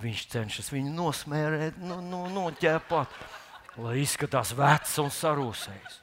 viņš 0.05 0.25
cenšas 0.29 0.69
viņu 0.69 0.93
nosmērēt, 0.93 1.81
nu, 1.81 2.01
nu, 2.01 2.27
noķēpāt. 2.29 3.09
No, 3.09 3.48
lai 3.77 3.99
izskatās 4.01 4.53
vecs 4.57 4.95
un 5.01 5.11
sarūsējis. 5.13 5.99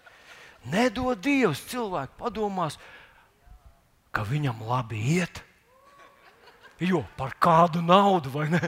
Nedod 0.71 1.19
Dievs, 1.23 1.63
cilvēks 1.71 2.17
padomās, 2.19 2.79
ka 4.15 4.25
viņam 4.27 4.63
labi 4.67 5.01
iet. 5.19 5.43
Jo 6.83 7.05
par 7.17 7.35
kādu 7.41 7.81
naudu, 7.81 8.31
vai 8.35 8.49
ne? 8.53 8.61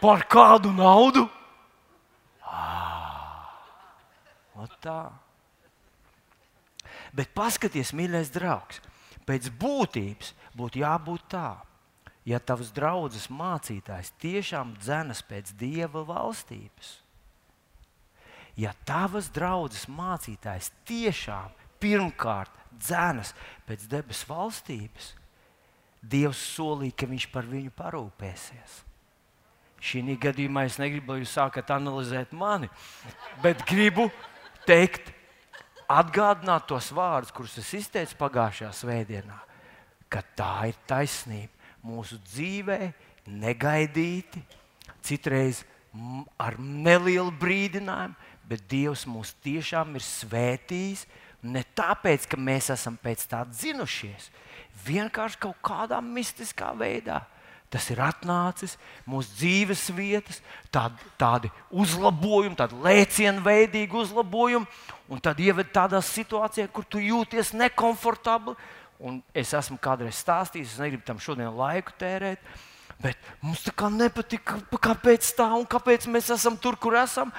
Par 0.00 0.22
kādu 0.30 0.70
naudu? 0.74 1.24
Ah, 2.44 3.50
tā. 4.84 5.00
Bet 7.14 7.32
paskaties, 7.34 7.94
mīļais 7.96 8.30
draugs, 8.34 8.82
pēc 9.26 9.48
būtības 9.58 10.34
būtu 10.54 10.82
jābūt 10.82 11.24
tā, 11.32 11.56
ja 12.26 12.38
tavs 12.38 12.70
draugs 12.74 13.30
mācītājs 13.30 14.12
tiešām 14.22 14.76
dzenas 14.82 15.22
pēc 15.26 15.54
dieva 15.58 16.04
valstības 16.06 17.03
ja 18.60 18.72
tavas 18.86 19.30
draudzes 19.34 19.88
mācītājs 19.90 20.70
tiešām 20.88 21.52
pirmkārt 21.82 22.52
dzēnas 22.78 23.34
pēc 23.68 23.86
debesu 23.90 24.30
valstības, 24.30 25.12
Dievs 26.04 26.40
solīja, 26.52 26.92
ka 27.00 27.06
viņš 27.08 27.26
par 27.32 27.46
viņu 27.48 27.70
parūpēsies. 27.78 28.80
Šī 29.84 30.02
gadījumā 30.20 30.66
es 30.68 30.78
negribu, 30.80 31.12
lai 31.12 31.22
jūs 31.22 31.34
sākat 31.36 31.70
analizēt 31.74 32.32
mani, 32.36 32.68
bet 33.40 33.64
gribu 33.68 34.10
teikt, 34.68 35.12
atgādināt 35.88 36.66
tos 36.68 36.90
vārdus, 36.92 37.32
kurus 37.32 37.56
es 37.60 37.72
izteicu 37.76 38.16
pagājušajā 38.20 38.70
svētdienā, 38.80 39.36
ka 40.08 40.22
tā 40.36 40.70
ir 40.70 40.78
taisnība 40.88 41.52
mūsu 41.84 42.16
dzīvē, 42.32 42.78
negaidīti, 43.28 44.40
citreiz 45.04 45.62
ar 46.40 46.56
nelielu 46.58 47.32
brīdinājumu, 47.40 48.16
bet 48.48 48.64
Dievs 48.70 49.04
mūs 49.08 49.34
tiešām 49.44 49.94
ir 49.98 50.04
svētījis. 50.04 51.04
Ne 51.44 51.64
tāpēc, 51.76 52.24
ka 52.30 52.40
mēs 52.40 52.70
esam 52.72 52.96
pēc 53.00 53.26
tā 53.28 53.42
dzinušies, 53.50 54.30
vienkārši 54.86 55.40
kaut 55.44 55.58
kādā 55.64 56.00
mistiskā 56.00 56.70
veidā. 56.78 57.20
Tas 57.74 57.88
ir 57.90 57.98
atnācis 58.04 58.76
mūsu 59.08 59.32
dzīves 59.34 59.88
vietas, 59.96 60.38
tādi, 60.72 61.08
tādi 61.18 61.50
uzlabojumi, 61.74 62.54
tādi 62.54 62.78
lēcienveidīgi 62.84 63.98
uzlabojumi, 63.98 64.68
un 65.10 65.22
tad 65.22 65.40
ieved 65.42 65.72
tādā 65.74 65.98
situācijā, 66.04 66.68
kur 66.70 66.86
tu 66.86 67.02
jūties 67.02 67.50
nekomfortabli. 67.58 68.54
Un 69.04 69.18
es 69.34 69.50
esmu 69.58 69.74
kādreiz 69.82 70.20
stāstījis, 70.22 70.76
es 70.76 70.80
negribu 70.84 71.02
tam 71.08 71.18
šodien 71.18 71.50
laiku 71.50 71.96
tērēt, 71.98 72.38
bet 73.02 73.18
mums 73.42 73.64
tā 73.66 73.74
kā 73.74 73.90
nepatīk, 73.90 74.54
kāpēc 74.70 75.34
tā 75.34 75.50
un 75.58 75.66
kāpēc 75.66 76.06
mēs 76.14 76.30
esam 76.36 76.54
tur, 76.54 76.78
kur 76.78 76.94
esam. 77.02 77.34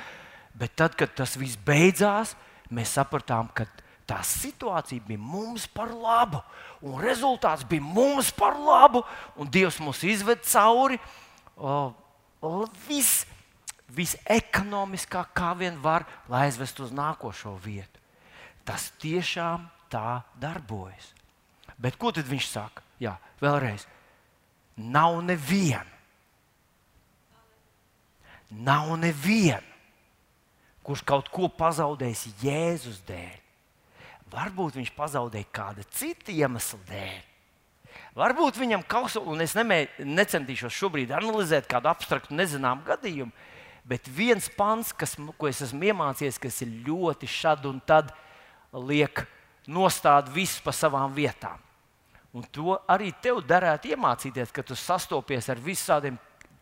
Bet 0.56 0.76
tad, 0.80 0.96
kad 0.96 1.12
tas 1.16 1.36
viss 1.36 1.60
beidzās, 1.68 2.32
mēs 2.72 2.94
sapratām, 2.96 3.50
ka 3.52 3.68
tā 4.08 4.22
situācija 4.24 5.04
bija 5.04 5.20
mums 5.20 5.66
par 5.68 5.92
labu, 5.92 6.40
un 6.86 7.02
rezultāts 7.04 7.66
bija 7.68 7.84
mums 7.84 8.32
par 8.36 8.56
labu, 8.60 9.04
un 9.36 9.50
Dievs 9.52 9.82
mūs 9.84 10.06
izved 10.08 10.46
cauri 10.48 11.00
vis, 12.88 13.12
visekonomiskāk, 13.96 15.34
kā 15.36 15.52
vien 15.60 15.76
var, 15.84 16.08
lai 16.32 16.46
aizvestu 16.48 16.88
uz 16.88 16.96
nākošo 16.96 17.58
vietu. 17.64 18.00
Tas 18.66 18.90
tiešām 19.02 19.68
tā 19.92 20.22
darbojas. 20.42 21.12
Bet 21.78 22.00
ko 22.00 22.14
tad 22.16 22.30
viņš 22.30 22.48
saka? 22.48 22.82
Jā, 23.04 23.18
vēlreiz. 23.44 23.84
Nav 24.80 25.20
neviena. 25.26 25.92
Nav 28.56 28.94
neviena 29.02 29.75
kurš 30.86 31.02
kaut 31.08 31.32
ko 31.34 31.50
pazaudējis 31.50 32.28
Jēzus 32.44 33.02
dēļ. 33.08 33.42
Varbūt 34.36 34.78
viņš 34.80 34.92
pazaudēja 34.96 35.48
kāda 35.54 35.86
cita 35.96 36.34
iemesla 36.34 36.80
dēļ. 36.90 37.24
Varbūt 38.16 38.60
viņam 38.60 38.84
kaut 38.88 39.10
kas, 39.10 39.18
un 39.20 39.44
es 39.44 39.54
nemē, 39.58 39.82
necentīšos 40.00 40.76
šobrīd 40.76 41.12
analizēt 41.16 41.68
kādu 41.72 41.90
abstraktu, 41.92 42.36
nezināmu 42.36 42.86
gadījumu, 42.88 43.32
bet 43.88 44.08
viens 44.08 44.48
pants, 44.56 44.94
kas, 44.96 45.18
ko 45.38 45.50
es 45.50 45.62
esmu 45.66 45.92
iemācījies, 45.92 46.40
kas 46.42 46.62
ir 46.64 46.72
ļoti 46.88 47.30
šad 47.30 47.68
un 47.70 47.82
tad 47.84 48.14
liek 48.72 49.26
nostāda 49.68 50.32
visu 50.32 50.64
pa 50.64 50.74
savām 50.76 51.14
vietām. 51.16 51.60
Un 52.36 52.44
to 52.52 52.76
arī 52.92 53.14
tev 53.24 53.40
derētu 53.48 53.94
iemācīties, 53.94 54.52
kad 54.52 54.68
tu 54.68 54.76
sastopies 54.76 55.48
ar 55.52 55.60
visādiem 55.64 56.18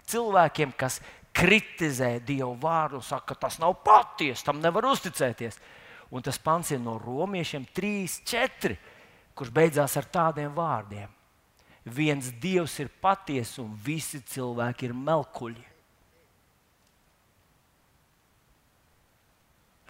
cilvēkiem, 0.10 0.74
kas 0.78 1.00
kritizē 1.34 2.20
Dievu 2.24 2.54
vārdu 2.62 3.00
un 3.02 3.06
saka, 3.06 3.34
ka 3.34 3.48
tas 3.48 3.58
nav 3.62 3.76
patiesi, 3.86 4.46
tam 4.46 4.62
nevar 4.62 4.86
uzticēties. 4.92 5.58
Un 6.14 6.22
tas 6.22 6.38
pants 6.38 6.70
ir 6.72 6.82
no 6.82 7.00
romiešiem 7.02 7.66
3, 7.74 8.20
4, 8.30 8.78
kurš 9.34 9.52
beidzās 9.54 9.98
ar 9.98 10.08
tādiem 10.14 10.54
vārdiem. 10.54 11.10
Viens 11.84 12.30
Dievs 12.40 12.78
ir 12.80 12.92
patiesa 13.02 13.64
un 13.64 13.74
visi 13.86 14.22
cilvēki 14.22 14.88
ir 14.88 14.94
melkuļi. 14.96 15.66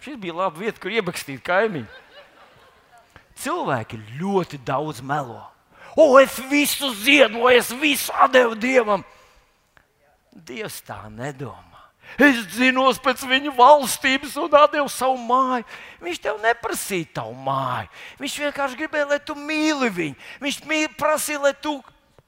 Šis 0.04 0.16
bija 0.20 0.34
labs 0.36 0.60
vieta, 0.60 0.80
kur 0.80 0.92
iebakstīt 0.92 1.40
kaimiņu. 1.44 1.86
Cilvēki 3.40 4.00
ļoti 4.18 4.58
daudz 4.66 5.00
melo. 5.04 5.40
O, 5.96 6.18
es 6.18 6.34
visu 6.50 6.90
ziedoju, 7.04 7.52
es 7.54 7.70
visu 7.78 8.12
devu 8.34 8.58
Dievam. 8.58 9.04
Dievs 10.34 10.80
tā 10.82 11.04
nedomā. 11.12 11.74
Es 12.20 12.44
zinos 12.54 13.00
pēc 13.02 13.24
viņa 13.26 13.52
valstības 13.56 14.36
un 14.38 14.50
devu 14.52 14.88
savu 14.92 15.16
māju. 15.18 15.64
Viņš 16.04 16.20
tev 16.22 16.38
neprasīja 16.42 17.14
tavu 17.20 17.34
māju. 17.46 17.88
Viņš 18.20 18.36
vienkārši 18.44 18.78
gribēja, 18.78 19.08
lai 19.14 19.18
tu 19.18 19.34
mīli 19.34 19.90
viņu. 19.90 20.16
Viņš 20.44 20.60
prasīja, 20.98 21.40
lai 21.42 21.54
tu 21.54 21.80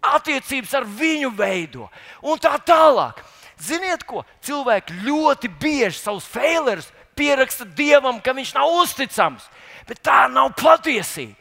attiecības 0.02 0.74
ar 0.74 0.84
viņu 0.84 1.30
veido. 1.36 1.90
Un 2.22 2.38
tā 2.38 2.56
tālāk. 2.58 3.22
Ziniet, 3.56 4.02
ko 4.04 4.24
cilvēki 4.44 5.00
ļoti 5.06 5.48
bieži 5.48 5.98
savus 5.98 6.26
failerus 6.28 6.90
pieraksta 7.16 7.64
dievam, 7.64 8.20
ka 8.20 8.34
viņš 8.36 8.52
nav 8.56 8.74
uzticams. 8.82 9.46
Bet 9.88 10.02
tā 10.04 10.26
nav 10.28 10.52
patiesība. 10.58 11.38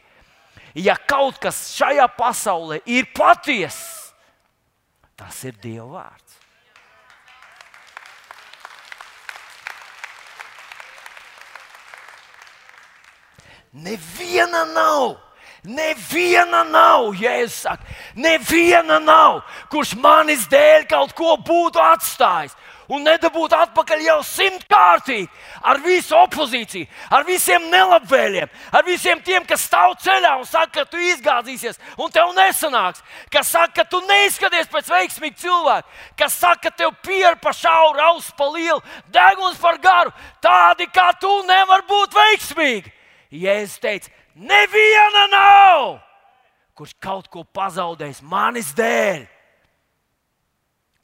Ja 0.76 0.96
kaut 0.96 1.38
kas 1.40 1.72
šajā 1.72 2.04
pasaulē 2.18 2.82
ir 2.84 3.08
patiesa, 3.16 4.12
tas 5.16 5.38
ir 5.48 5.56
Dieva 5.62 5.86
vārds. 5.88 6.34
Neviena 13.76 14.64
nav. 14.64 15.16
Neviena 15.66 16.62
nav, 16.62 17.08
Jēzus 17.18 17.64
saka, 17.64 17.82
neviena 18.14 19.00
nav, 19.02 19.40
kurš 19.72 19.96
manis 19.98 20.44
dēļ 20.46 20.86
kaut 20.86 21.10
ko 21.18 21.34
būtu 21.42 21.82
atstājis. 21.82 22.54
un 22.86 23.02
nedabūt 23.02 23.50
atpakaļ 23.50 24.02
jau 24.04 24.20
simtkārtīgi 24.22 25.26
ar 25.66 25.80
visu 25.82 26.14
opozīciju, 26.14 26.86
ar 27.10 27.24
visiem 27.26 27.64
nelabvēliem, 27.66 28.46
ar 28.70 28.84
visiem 28.86 29.18
tiem, 29.26 29.42
kas 29.42 29.64
stāv 29.66 29.96
ceļā 30.04 30.36
un 30.38 30.46
saka, 30.46 30.70
ka 30.70 30.84
tu 30.84 31.02
izgāzīsies 31.02 31.80
un 31.98 32.14
tev 32.14 32.30
nesanāks, 32.36 33.02
kas 33.28 33.50
saka, 33.50 33.80
ka 33.80 33.84
tu 33.90 33.98
neizskaties 34.06 34.70
pēc 34.70 34.92
veiksmīga 34.94 35.42
cilvēka, 35.42 35.88
kas 36.16 36.38
saka, 36.38 36.68
ka 36.68 36.76
tev 36.78 36.94
pieredze 37.02 37.42
pa 37.42 37.50
šauru, 37.50 37.98
auss 38.12 38.30
pa 38.38 38.46
lielu, 38.54 38.78
deguns 39.10 39.58
par 39.58 39.82
garu. 39.82 40.14
Tādi 40.38 40.86
kā 40.94 41.10
tu 41.18 41.42
nevar 41.50 41.82
būt 41.90 42.14
veiksmīgi. 42.14 42.95
Jēzus 43.32 43.80
teica, 43.82 44.12
neviena 44.34 45.24
nav, 45.32 45.96
kurš 46.76 46.94
kaut 47.02 47.30
ko 47.32 47.42
pazaudējis 47.56 48.22
manis 48.22 48.74
dēļ 48.76 49.26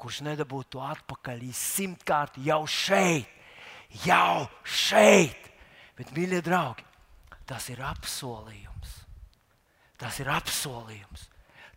kurš 0.02 0.24
nedabūtu 0.26 0.74
to 0.74 0.82
atpakaļ 0.82 1.44
simtkārt 1.54 2.38
jau 2.42 2.64
šeit, 2.66 3.28
jau 4.02 4.48
šeit. 4.66 5.50
Bet, 5.94 6.10
mīļie 6.16 6.40
draugi, 6.42 6.82
tas 7.46 7.68
ir 7.70 7.82
apsolījums. 7.86 8.96
Tas 10.00 10.18
ir 10.18 10.32
apsolījums. 10.32 11.28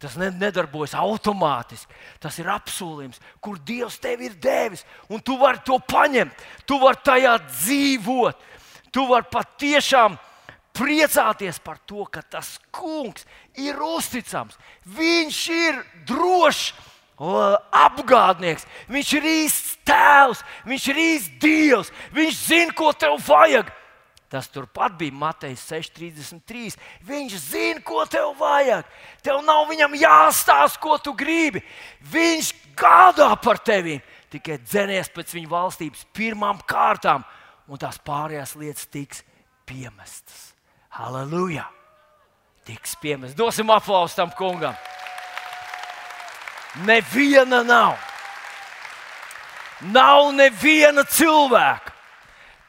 Tas 0.02 0.18
nedarbojas 0.18 0.96
automātiski. 0.98 1.94
Tas 2.24 2.40
ir 2.42 2.50
apsolījums, 2.50 3.22
kur 3.44 3.60
Dievs 3.62 4.00
tev 4.02 4.24
ir 4.26 4.34
devis. 4.42 4.84
Un 5.14 5.22
tu 5.22 5.38
vari 5.38 5.62
to 5.66 5.78
paņemt, 5.86 6.46
tu 6.66 6.80
vari 6.82 7.04
tajā 7.06 7.38
dzīvot. 7.46 8.42
Tu 8.90 9.06
vari 9.06 9.30
patiešām 9.30 10.18
priecāties 10.76 11.60
par 11.64 11.80
to, 11.88 12.06
ka 12.12 12.22
tas 12.22 12.58
kungs 12.76 13.26
ir 13.60 13.80
uzticams. 13.82 14.58
Viņš 14.98 15.40
ir 15.56 15.80
drošs 16.10 16.74
apgādnieks, 17.16 18.68
viņš 18.92 19.14
ir 19.16 19.30
īsts 19.32 19.78
tēvs, 19.88 20.44
viņš 20.68 20.88
ir 20.92 21.02
īsts 21.06 21.40
dievs, 21.40 21.92
viņš 22.12 22.40
zina, 22.50 22.76
ko 22.76 22.92
tev 22.92 23.16
vajag. 23.24 23.72
Tas 24.30 24.50
turpat 24.52 24.98
bija 24.98 25.14
Matejs 25.16 25.62
6,33. 25.70 26.74
Viņš 27.06 27.36
zina, 27.40 27.82
ko 27.86 28.02
tev 28.10 28.34
vajag. 28.40 28.88
Tev 29.24 29.44
nav 29.46 29.68
viņam 29.70 29.96
jāstāsta, 29.96 30.82
ko 30.82 30.98
tu 31.00 31.14
gribi. 31.16 31.62
Viņš 32.12 32.50
gādā 32.76 33.30
par 33.40 33.62
tevi. 33.64 34.00
Tikai 34.34 34.58
dzenies 34.66 35.12
pēc 35.14 35.32
viņa 35.38 35.52
valstības 35.54 36.04
pirmām 36.12 36.60
kārtām, 36.68 37.24
un 37.70 37.80
tās 37.80 38.02
pārējās 38.04 38.58
lietas 38.60 38.90
tiks 38.92 39.24
piemestas. 39.70 40.55
Halleluja! 40.96 41.66
Tiks 42.66 42.96
piemestas. 42.96 43.38
Dosim 43.38 43.70
aplausu 43.70 44.16
tam 44.16 44.32
kungam! 44.32 44.76
Neviena 46.86 47.64
nav. 47.64 47.98
Nav 49.82 50.32
neviena 50.32 51.04
cilvēka, 51.04 51.92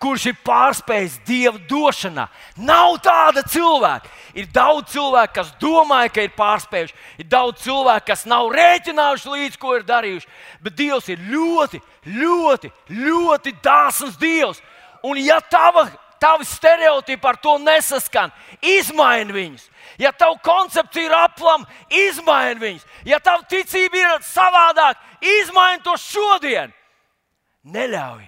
kurš 0.03 0.25
ir 0.33 0.39
pārspējis 0.47 1.21
Dieva 1.27 1.61
došanā. 1.71 2.25
Nav 2.59 2.99
tāda 3.03 3.45
cilvēka. 3.47 4.11
Ir 4.35 4.49
daudz 4.53 4.91
cilvēku, 4.93 5.37
kas 5.39 5.53
domāja, 5.63 6.11
ka 6.13 6.25
ir 6.27 6.35
pārspējuši, 6.37 6.97
ir 7.23 7.29
daudz 7.31 7.63
cilvēku, 7.63 8.09
kas 8.11 8.27
nav 8.27 8.51
rēķinājuši 8.53 9.37
līdz 9.37 9.61
ko 9.63 9.77
ir 9.79 9.87
darījuši. 9.87 10.29
Bet 10.67 10.77
Dievs 10.83 11.09
ir 11.15 11.23
ļoti, 11.31 11.81
ļoti, 12.11 12.73
ļoti 12.91 13.55
dāsns 13.63 14.19
Dievs. 14.19 14.61
Un 15.07 15.23
ja 15.23 15.39
tava, 15.41 15.87
tavi 16.21 16.45
stereotipi 16.45 17.29
ar 17.29 17.39
to 17.41 17.57
nesaskan, 17.59 18.33
izmaini 18.63 19.35
viņus. 19.35 19.67
Ja 19.99 20.13
tava 20.13 20.37
koncepcija 20.45 21.09
ir 21.09 21.15
aplama, 21.17 21.67
izmaini 21.91 22.61
viņus. 22.61 22.87
Ja 23.09 23.21
tava 23.23 23.47
ticība 23.49 24.01
ir 24.01 24.25
savādāka, 24.27 25.01
izmaini 25.21 25.85
to 25.85 25.97
šodien. 26.01 26.75
Neļauj, 27.67 28.27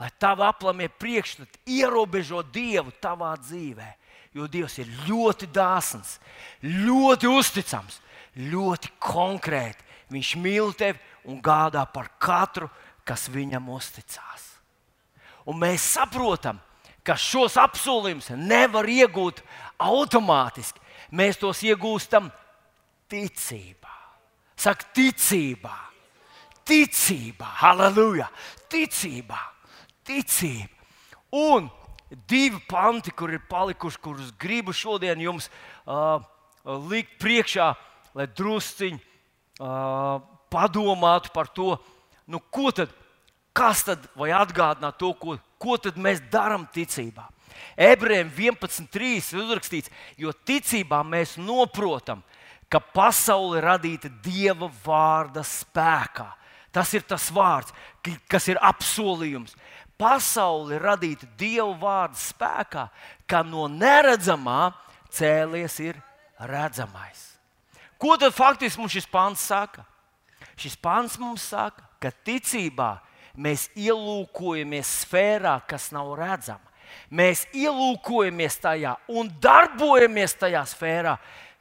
lai 0.00 0.10
tava 0.22 0.48
aplamie 0.52 0.88
priekšstati 0.88 1.60
ierobežo 1.80 2.42
Dievu 2.54 2.94
tavā 3.02 3.34
dzīvē. 3.40 3.90
Jo 4.32 4.46
Dievs 4.48 4.78
ir 4.80 4.88
ļoti 5.04 5.50
dāsns, 5.52 6.16
ļoti 6.64 7.28
uzticams, 7.28 7.98
ļoti 8.36 8.94
konkrēti. 9.02 9.84
Viņš 10.12 10.30
mīl 10.40 10.72
tevi 10.76 11.00
un 11.28 11.40
gādā 11.44 11.84
par 11.92 12.08
katru, 12.20 12.70
kas 13.04 13.28
viņam 13.28 13.68
uzticās. 13.74 14.48
Un 15.44 15.58
mēs 15.60 15.84
saprotam, 15.98 16.56
ka 16.56 16.71
šos 17.18 17.56
apsolījumus 17.58 18.30
nevar 18.38 18.86
iegūt 18.86 19.42
automātiski. 19.82 20.80
Mēs 21.12 21.40
tos 21.40 21.62
iegūstam 21.66 22.30
ticībā. 23.10 23.96
Saka, 24.56 24.86
ticībā, 24.94 25.74
ticībā, 26.68 27.48
halleluja, 27.64 28.28
ticībā, 28.70 29.40
ticība. 30.06 30.70
Un 31.32 31.66
divi 32.28 32.60
panti, 32.68 33.10
kur 33.10 33.32
ir 33.32 33.42
palikuši, 33.50 34.00
kurus 34.04 34.30
gribu 34.38 34.74
šodien 34.76 35.20
jums 35.20 35.48
uh, 35.86 36.22
likt 36.88 37.16
priekšā, 37.20 37.72
lai 38.14 38.28
drusciņi 38.28 39.00
uh, 39.00 40.20
padomātu 40.52 41.32
par 41.34 41.48
to, 41.56 41.74
nu, 42.28 42.38
ko 42.52 42.70
tad, 42.76 42.92
kas 43.52 43.84
tad, 43.86 44.04
vai 44.16 44.32
atgādināt 44.34 44.98
to, 45.00 45.12
ko, 45.14 45.36
ko 45.60 45.76
mēs 45.96 46.22
darām 46.32 46.66
ticībā. 46.72 47.28
Ebrejiem 47.76 48.30
11.3 48.32 49.36
uzrakstīts, 49.38 49.90
jo 50.16 50.32
ticībā 50.32 51.02
mēs 51.04 51.36
saprotam, 51.36 52.22
ka 52.68 52.80
pasaule 52.80 53.60
ir 53.60 53.68
radīta 53.68 54.08
Dieva 54.24 54.70
vārda 54.84 55.44
spēkā. 55.44 56.30
Tas 56.72 56.92
ir 56.96 57.04
tas 57.04 57.28
vārds, 57.28 57.72
kas 58.28 58.48
ir 58.48 58.56
apsolījums. 58.64 59.54
Pasaule 60.00 60.78
ir 60.78 60.82
radīta 60.82 61.28
Dieva 61.36 61.74
vārda 61.76 62.16
spēkā, 62.16 62.86
ka 63.28 63.42
no 63.44 63.68
neredzamā 63.68 64.72
cēlies 65.12 65.76
ir 65.84 66.00
redzamais. 66.40 67.28
Ko 68.00 68.16
tad 68.18 68.32
faktiski 68.34 68.80
mums 68.80 68.96
šis 68.96 69.06
pāns 69.06 69.44
saka? 69.44 69.84
Šis 70.58 70.74
pāns 70.80 71.18
mums 71.20 71.44
saka, 71.52 71.84
ka 72.02 72.10
ticībā 72.24 72.96
mēs 73.36 73.68
ielūkojamies 73.78 74.98
sfērā, 75.02 75.56
kas 75.68 75.90
nav 75.94 76.14
redzama 76.18 76.72
mēs 77.12 77.44
ielūkojamies 77.56 78.58
tajā 78.62 78.94
un 79.12 79.30
darbojamies 79.42 80.34
tajā 80.40 80.62
sfērā, 80.72 81.16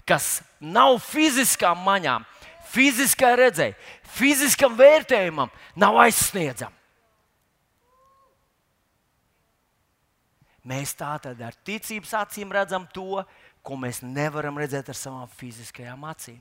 kas 0.07 0.41
nav 0.59 0.97
fiziskām 1.03 1.81
maņām, 1.85 2.25
fiziskai 2.71 3.33
redzēji, 3.39 3.77
fiziskam 4.17 4.77
vērtējumam, 4.79 5.51
nav 5.75 5.99
aizsniedzama. 6.05 6.77
Mēs 10.71 10.93
tātad 10.93 11.39
ar 11.41 11.55
ticības 11.65 12.11
acīm 12.19 12.51
redzam 12.53 12.85
to, 12.93 13.23
ko 13.65 13.77
mēs 13.81 14.03
nevaram 14.05 14.59
redzēt 14.61 14.91
ar 14.93 14.97
savām 14.97 15.29
fiziskajām 15.39 16.05
acīm. 16.05 16.37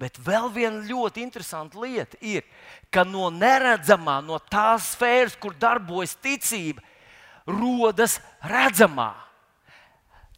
Bet 0.00 0.18
vēl 0.22 0.48
viena 0.52 0.82
ļoti 0.86 1.22
interesanta 1.22 1.80
lieta 1.82 2.18
ir, 2.20 2.44
ka 2.92 3.04
no 3.08 3.30
neredzamā, 3.32 4.20
no 4.24 4.38
tās 4.50 4.92
sfēras, 4.94 5.36
kur 5.40 5.54
darbojas 5.58 6.16
ticība, 6.22 6.82
rodas 7.46 8.18
redzamā. 8.44 9.12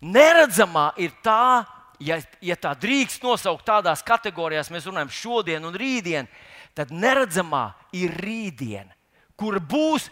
Neredzamā 0.05 0.91
ir 1.01 1.15
tā, 1.25 1.65
ja, 2.03 2.19
ja 2.45 2.57
tā 2.61 2.75
drīkst 2.77 3.25
nosaukt 3.25 3.65
tādās 3.69 4.05
kategorijās, 4.05 4.73
mēs 4.73 4.89
runājam 4.89 5.13
šodien 5.13 5.65
un 5.65 5.77
rītdien, 5.79 6.29
tad 6.77 6.93
neredzamā 6.93 7.71
ir 7.97 8.13
rītdiena, 8.21 8.93
kur 9.39 9.61
būs 9.63 10.11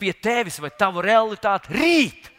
pie 0.00 0.12
tevis 0.12 0.58
vai 0.60 0.70
tava 0.76 1.02
realitāte 1.04 1.72
rīt. 1.72 2.30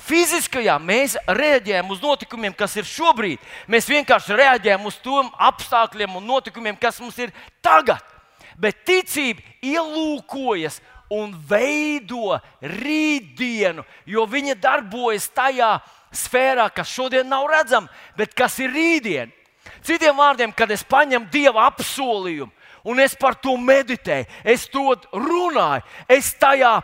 Fiziskajā 0.00 0.74
mēs 0.82 1.14
reaģējam 1.28 1.92
uz 1.94 2.00
notikumiem, 2.02 2.54
kas 2.56 2.74
ir 2.76 2.88
šobrīd. 2.88 3.42
Mēs 3.70 3.88
vienkārši 3.88 4.36
reaģējam 4.40 4.88
uz 4.90 4.98
tiem 5.02 5.30
apstākļiem 5.48 6.18
un 6.18 6.26
notikumiem, 6.28 6.76
kas 6.80 6.98
mums 7.02 7.18
ir 7.22 7.32
tagad. 7.64 8.02
Bet 8.58 8.84
ticība 8.86 9.42
ielūkojas 9.64 10.80
un 11.14 11.32
veido 11.48 12.38
rītdienu, 12.62 13.84
jo 14.06 14.26
viņa 14.30 14.58
darbojas 14.62 15.28
tajā 15.34 15.76
sfērā, 16.14 16.68
kas 16.74 16.90
šodien 16.90 17.28
nav 17.28 17.46
redzama, 17.50 17.90
bet 18.18 18.34
kas 18.34 18.58
ir 18.62 18.74
rītdiena. 18.74 19.32
Citiem 19.84 20.16
vārdiem, 20.16 20.52
kad 20.52 20.70
es 20.72 20.84
paņemu 20.84 21.30
dieva 21.32 21.66
apsolījumu 21.70 22.52
un 22.84 23.00
es 23.00 23.16
par 23.16 23.34
to 23.40 23.56
meditēju, 23.56 24.28
es 24.44 24.68
to 24.68 24.92
runāju, 25.12 25.82
es 26.08 26.34
tajā 26.40 26.76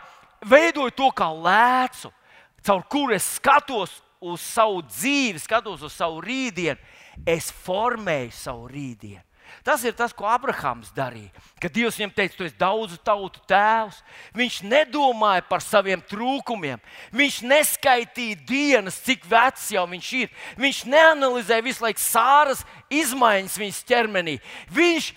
veidoju 0.49 0.93
to 0.97 1.11
kā 1.13 1.29
lēcu, 1.29 2.09
caur 2.65 2.85
kuru 2.89 3.15
es 3.17 3.27
skatos 3.37 3.97
uz 4.21 4.41
savu 4.45 4.83
dzīvi, 4.85 5.41
skatos 5.41 5.81
uz 5.85 5.93
savu 5.97 6.21
rītdienu, 6.21 6.79
es 7.25 7.49
formēju 7.65 8.33
savu 8.37 8.69
rītdienu. 8.71 9.25
Tas 9.63 9.83
ir 9.85 9.93
tas, 9.93 10.13
ko 10.15 10.25
Abrahams 10.25 10.89
darīja. 10.95 11.29
Kad 11.61 11.73
Dievs 11.75 11.97
viņam 11.99 12.13
teica, 12.15 12.37
tu 12.37 12.45
esi 12.47 12.57
daudzu 12.57 12.97
tautu 13.05 13.41
tēvs, 13.49 13.99
viņš 14.37 14.61
nedomāja 14.65 15.43
par 15.45 15.61
saviem 15.61 16.01
trūkumiem. 16.09 16.81
Viņš 17.13 17.41
neskaitīja 17.45 18.39
dienas, 18.47 19.01
cik 19.05 19.27
vecs 19.29 19.67
jau 19.75 19.83
viņš 19.91 20.11
ir. 20.23 20.31
Viņš 20.61 20.83
neanalizēja 20.89 21.67
visu 21.67 21.85
laiku 21.85 22.01
sāras 22.01 22.63
izmaiņas 22.89 23.59
viņas 23.61 23.83
ķermenī. 23.91 24.37
Viņš 24.73 25.11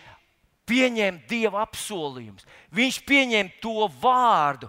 pieņēma 0.68 1.24
Dieva 1.30 1.64
apsolījumus. 1.64 2.44
Viņš 2.74 3.00
pieņēma 3.09 3.61
to 3.64 3.88
vārdu, 4.02 4.68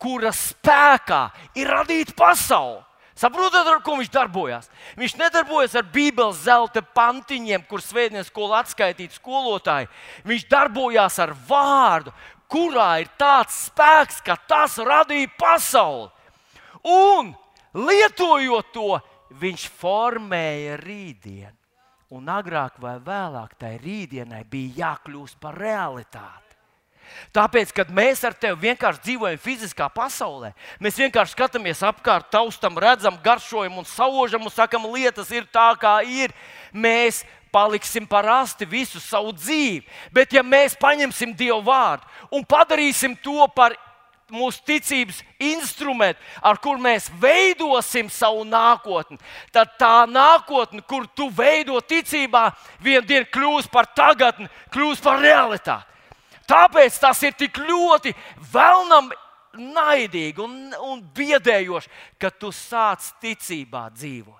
kura 0.00 0.32
spēkā 0.34 1.26
ir 1.58 1.70
radīta 1.70 2.16
pasaule. 2.16 2.80
Saprotat, 3.20 3.66
ar 3.68 3.82
ko 3.84 3.98
viņš 3.98 4.08
darbojas? 4.14 4.70
Viņš 4.96 5.18
nedarbojas 5.20 5.74
ar 5.76 5.84
Bībeles 5.92 6.40
zelta 6.46 6.80
pantiņiem, 6.80 7.66
kur 7.68 7.82
svētdienas 7.84 8.30
skolā 8.30 8.62
atskaitīti 8.64 9.18
skolotāji. 9.18 9.90
Viņš 10.24 10.46
darbojas 10.48 11.18
ar 11.20 11.34
vārdu, 11.48 12.14
kurā 12.48 13.02
ir 13.02 13.10
tāds 13.20 13.66
spēks, 13.66 14.22
ka 14.24 14.38
tas 14.48 14.78
radīja 14.80 15.28
pasauli. 15.36 16.08
Un 16.88 17.34
lietojot 17.76 18.72
to, 18.72 18.96
viņš 19.36 19.68
formēja 19.82 20.80
rītdienu. 20.80 21.56
Un 22.16 22.26
agrāk 22.32 22.80
vai 22.82 22.96
vēlāk 23.04 23.52
tai 23.60 23.76
rītdienai 23.78 24.42
bija 24.50 24.78
jākļūst 24.80 25.38
par 25.38 25.60
realitāti. 25.60 26.49
Tāpēc, 27.34 27.72
kad 27.74 27.90
mēs 27.94 28.22
ar 28.26 28.34
tevi 28.34 28.68
vienkārši 28.68 29.04
dzīvojam 29.06 29.40
fiziskā 29.40 29.88
pasaulē, 29.94 30.52
mēs 30.82 30.98
vienkārši 31.00 31.36
skatāmies 31.36 31.82
apkārt, 31.86 32.30
taustam, 32.32 32.78
redzam, 32.80 33.18
garšojam 33.22 33.78
un 33.82 33.88
saužam 33.88 34.46
un 34.46 34.54
sakam, 34.54 34.88
lietas 34.94 35.30
ir 35.34 35.46
tā, 35.52 35.70
kā 35.80 36.00
ir. 36.06 36.34
Mēs 36.72 37.24
paliksim 37.52 38.06
parasti 38.06 38.66
visu 38.66 39.00
savu 39.02 39.34
dzīvi. 39.34 39.84
Bet, 40.14 40.32
ja 40.32 40.42
mēs 40.46 40.78
paņemsim 40.78 41.34
Dievu 41.36 41.62
vārdu 41.66 42.06
un 42.34 42.46
padarīsim 42.46 43.16
to 43.22 43.46
par 43.54 43.74
mūsu 44.30 44.62
ticības 44.66 45.20
instrumentu, 45.42 46.20
ar 46.42 46.58
kur 46.62 46.78
mēs 46.78 47.08
veidosim 47.20 48.10
savu 48.12 48.44
nākotni, 48.46 49.18
tad 49.50 49.74
tā 49.80 50.06
nākotne, 50.06 50.84
kur 50.86 51.08
tu 51.18 51.26
veido 51.34 51.80
ticībā, 51.82 52.50
vienā 52.82 53.02
dienā 53.06 53.30
kļūs 53.34 53.70
par 53.72 53.90
tagadni, 53.96 54.46
kļūs 54.70 55.02
par 55.02 55.18
realitāti. 55.22 55.89
Tāpēc 56.50 56.96
tas 56.98 57.20
ir 57.22 57.36
tik 57.38 57.60
ļoti 57.62 58.12
vēlnam 58.50 59.10
naidīgi 59.54 60.42
un, 60.42 60.56
un 60.86 61.02
biedējoši, 61.14 61.90
ka 62.18 62.30
tu 62.30 62.50
sāc 62.54 63.12
ticībā 63.22 63.88
dzīvot. 63.94 64.38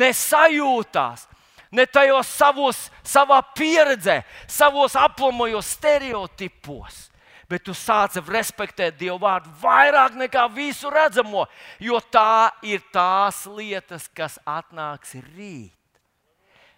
Ne 0.00 0.10
sajūtās, 0.16 1.26
ne 1.72 1.86
tajos 1.86 2.32
savos, 2.32 2.82
savā 3.06 3.40
pieredzē, 3.56 4.20
savos 4.48 4.96
aplamojos 4.96 5.74
stereotipos. 5.76 7.06
Bet 7.50 7.64
tu 7.66 7.74
sāc 7.74 8.14
respektēt 8.30 8.94
Dievu 8.94 9.18
vārdu 9.24 9.50
vairāk 9.58 10.14
nekā 10.20 10.44
visu 10.54 10.90
redzamo, 10.92 11.48
jo 11.82 11.98
tā 12.12 12.52
ir 12.62 12.84
tās 12.94 13.42
lietas, 13.50 14.06
kas 14.14 14.38
atnāks 14.46 15.16
rīt. 15.34 15.74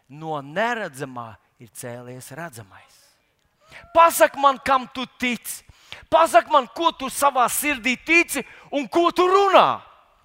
No 0.09 0.41
neredzamā 0.41 1.35
ir 1.61 1.69
cēlies 1.77 2.33
redzamais. 2.37 3.02
Pasak 3.95 4.37
man, 4.41 4.59
kam 4.65 4.89
tu 4.95 5.07
tici. 5.19 5.63
Pasak 6.13 6.51
man, 6.53 6.67
ko 6.77 6.91
tu 6.93 7.09
savā 7.13 7.47
sirdī 7.49 7.97
tici 7.97 8.45
un 8.73 8.89
ko 8.89 9.11
tu 9.13 9.27
runā. 9.29 9.81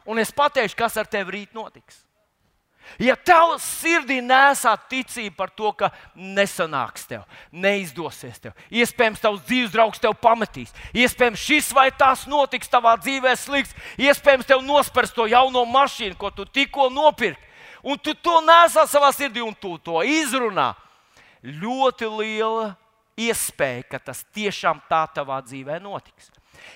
Un 0.08 0.20
es 0.20 0.32
pateikšu, 0.32 0.78
kas 0.80 0.98
ar 1.00 1.08
tevi 1.08 1.40
rīt 1.40 1.56
notiks. 1.56 2.08
Ja 2.96 3.18
tev 3.20 3.58
sirdī 3.62 4.22
nesā 4.24 4.72
ticība 4.90 5.44
par 5.44 5.52
to, 5.52 5.74
ka 5.76 5.90
nesanāks 6.16 7.04
tev, 7.10 7.26
neizdosies 7.52 8.40
tev, 8.40 8.56
iespējams, 8.72 9.20
tavs 9.22 9.44
dzīves 9.44 9.74
draugs 9.74 10.02
tev 10.02 10.16
pametīs, 10.24 10.72
iespējams, 10.96 11.44
šis 11.50 11.74
vai 11.76 11.90
tas 11.92 12.24
notiks 12.32 12.72
tavā 12.72 12.96
dzīvē 13.02 13.36
slikts, 13.38 13.76
iespējams, 14.00 14.48
tev 14.48 14.64
nospers 14.66 15.14
to 15.14 15.28
jauno 15.30 15.66
mašīnu, 15.68 16.16
ko 16.18 16.32
tu 16.32 16.48
tikko 16.48 16.88
nopirki, 16.94 17.44
un 17.84 18.00
tu 18.00 18.16
to 18.16 18.40
nesā 18.48 18.88
savā 18.90 19.12
sirdī 19.14 19.44
un 19.44 19.54
tu 19.54 19.76
to 19.84 20.00
izrunā. 20.08 20.72
Ļoti 21.44 22.08
liela 22.10 22.72
iespēja, 23.18 23.86
ka 23.92 24.00
tas 24.10 24.24
tiešām 24.36 24.82
tā 24.90 25.04
tavā 25.14 25.40
dzīvē 25.46 25.80
notiks. 25.84 26.32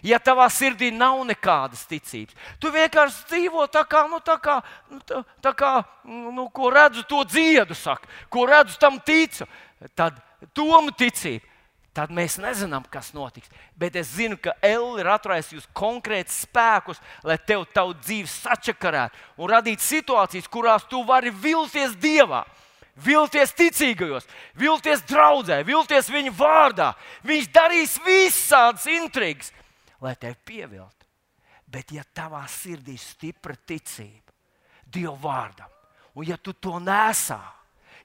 Ja 0.06 0.20
tavā 0.22 0.46
sirdī 0.54 0.92
nav 0.94 1.20
nekādas 1.26 1.84
ticības, 1.90 2.36
tu 2.62 2.70
vienkārši 2.74 3.26
dzīvo 3.32 3.66
tā 3.74 3.82
kā, 3.90 4.04
nu, 4.10 4.22
tā 4.24 4.38
kā, 4.42 4.60
nu, 4.92 5.02
tā, 5.06 5.22
tā 5.42 5.54
kā 5.58 5.72
nu, 6.06 6.48
ko 6.54 6.70
redzu, 6.74 7.06
to 7.10 7.24
dziedu, 7.26 7.78
saka, 7.78 8.10
ko 8.30 8.46
redzu, 8.50 8.78
tam 8.82 9.00
ticu, 9.02 9.48
tad 9.98 10.18
tomu 10.54 10.94
ticību. 10.94 11.48
Tad 11.92 12.08
mēs 12.16 12.38
nezinām, 12.40 12.86
kas 12.88 13.10
notiks. 13.12 13.50
Bet 13.76 13.98
es 14.00 14.14
zinu, 14.16 14.38
ka 14.40 14.54
Elle 14.64 15.02
ir 15.02 15.10
atraisījusi 15.12 15.68
konkrētus 15.76 16.38
spēkus, 16.46 17.02
lai 17.28 17.36
tev 17.36 17.66
tavu 17.76 17.98
dzīvi 18.00 18.32
sačakarētu 18.32 19.20
un 19.44 19.52
radītu 19.52 19.84
situācijas, 19.84 20.48
kurās 20.48 20.86
tu 20.88 21.02
vari 21.04 21.34
vilties 21.36 21.98
Dievā 22.00 22.46
vilties 22.96 23.54
ticīgajos, 23.58 24.28
vilties 24.58 25.04
draudzē, 25.10 25.62
vilties 25.68 26.10
viņa 26.12 26.34
vārdā. 26.36 26.92
Viņš 27.28 27.52
darīs 27.54 27.98
visādas 28.06 28.88
intrigas, 28.92 29.52
lai 30.02 30.16
tevi 30.20 30.38
pieviltu. 30.46 31.08
Bet, 31.72 31.94
ja 31.96 32.04
tavā 32.04 32.44
sirdī 32.52 32.98
ir 32.98 33.04
stipra 33.04 33.56
ticība 33.56 34.34
Dieva 34.92 35.16
vārdam, 35.16 35.70
un 36.20 36.26
ja 36.28 36.36
tu 36.36 36.52
to 36.52 36.76
nesā, 36.84 37.40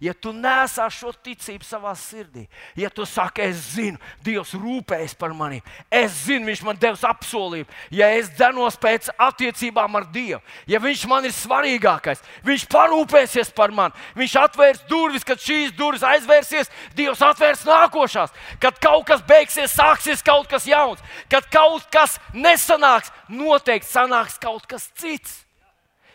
ja 0.00 0.12
tu 0.14 0.32
nesā 0.36 0.86
šo 0.92 1.12
ticību 1.24 1.64
savā 1.64 1.92
sirdī, 1.96 2.46
ja 2.76 2.90
tu 2.92 3.06
saki, 3.08 3.46
es 3.48 3.60
zinu, 3.74 4.00
Dievs 4.24 4.52
rūpējas 4.56 5.16
par 5.18 5.34
mani, 5.36 5.62
es 5.90 6.24
zinu, 6.26 6.46
Viņš 6.46 6.62
man 6.66 6.78
devis 6.80 7.04
apsolījumu, 7.06 7.70
ja 7.96 8.10
es 8.14 8.28
dzenos 8.36 8.76
pēc 8.80 9.08
attiecībām 9.16 9.98
ar 9.98 10.08
Dievu, 10.12 10.40
ja 10.68 10.80
Viņš 10.82 11.06
man 11.10 11.26
ir 11.28 11.34
svarīgākais, 11.36 12.22
Viņš 12.46 12.66
parūpēsies 12.72 13.52
par 13.56 13.74
mani, 13.74 13.96
Viņš 14.18 14.36
atvērs 14.44 14.84
durvis, 14.90 15.26
kad 15.26 15.40
šīs 15.42 15.74
durvis 15.76 16.04
aizvērsies, 16.06 16.70
Dievs 16.96 17.24
atvērs 17.24 17.64
nākošās, 17.66 18.34
kad 18.62 18.80
kaut 18.82 19.06
kas 19.08 19.24
beigsies, 19.26 19.74
sāksies 19.74 20.24
kaut 20.24 20.48
kas 20.50 20.68
jauns, 20.68 21.02
kad 21.32 21.48
kaut 21.52 21.88
kas 21.92 22.20
nesanāks, 22.34 23.12
noteikti 23.28 23.90
sanāks 23.90 24.40
kaut 24.42 24.66
kas 24.68 24.90
cits. 24.94 25.42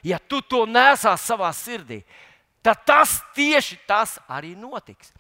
Ja 0.04 0.18
tu 0.18 0.42
to 0.42 0.66
nesās 0.66 1.22
savā 1.28 1.52
sirdī, 1.54 2.02
tad 2.02 2.31
tas 2.86 3.20
tieši 3.36 3.80
tas 3.90 4.18
arī 4.30 4.54
notiks. 4.56 5.12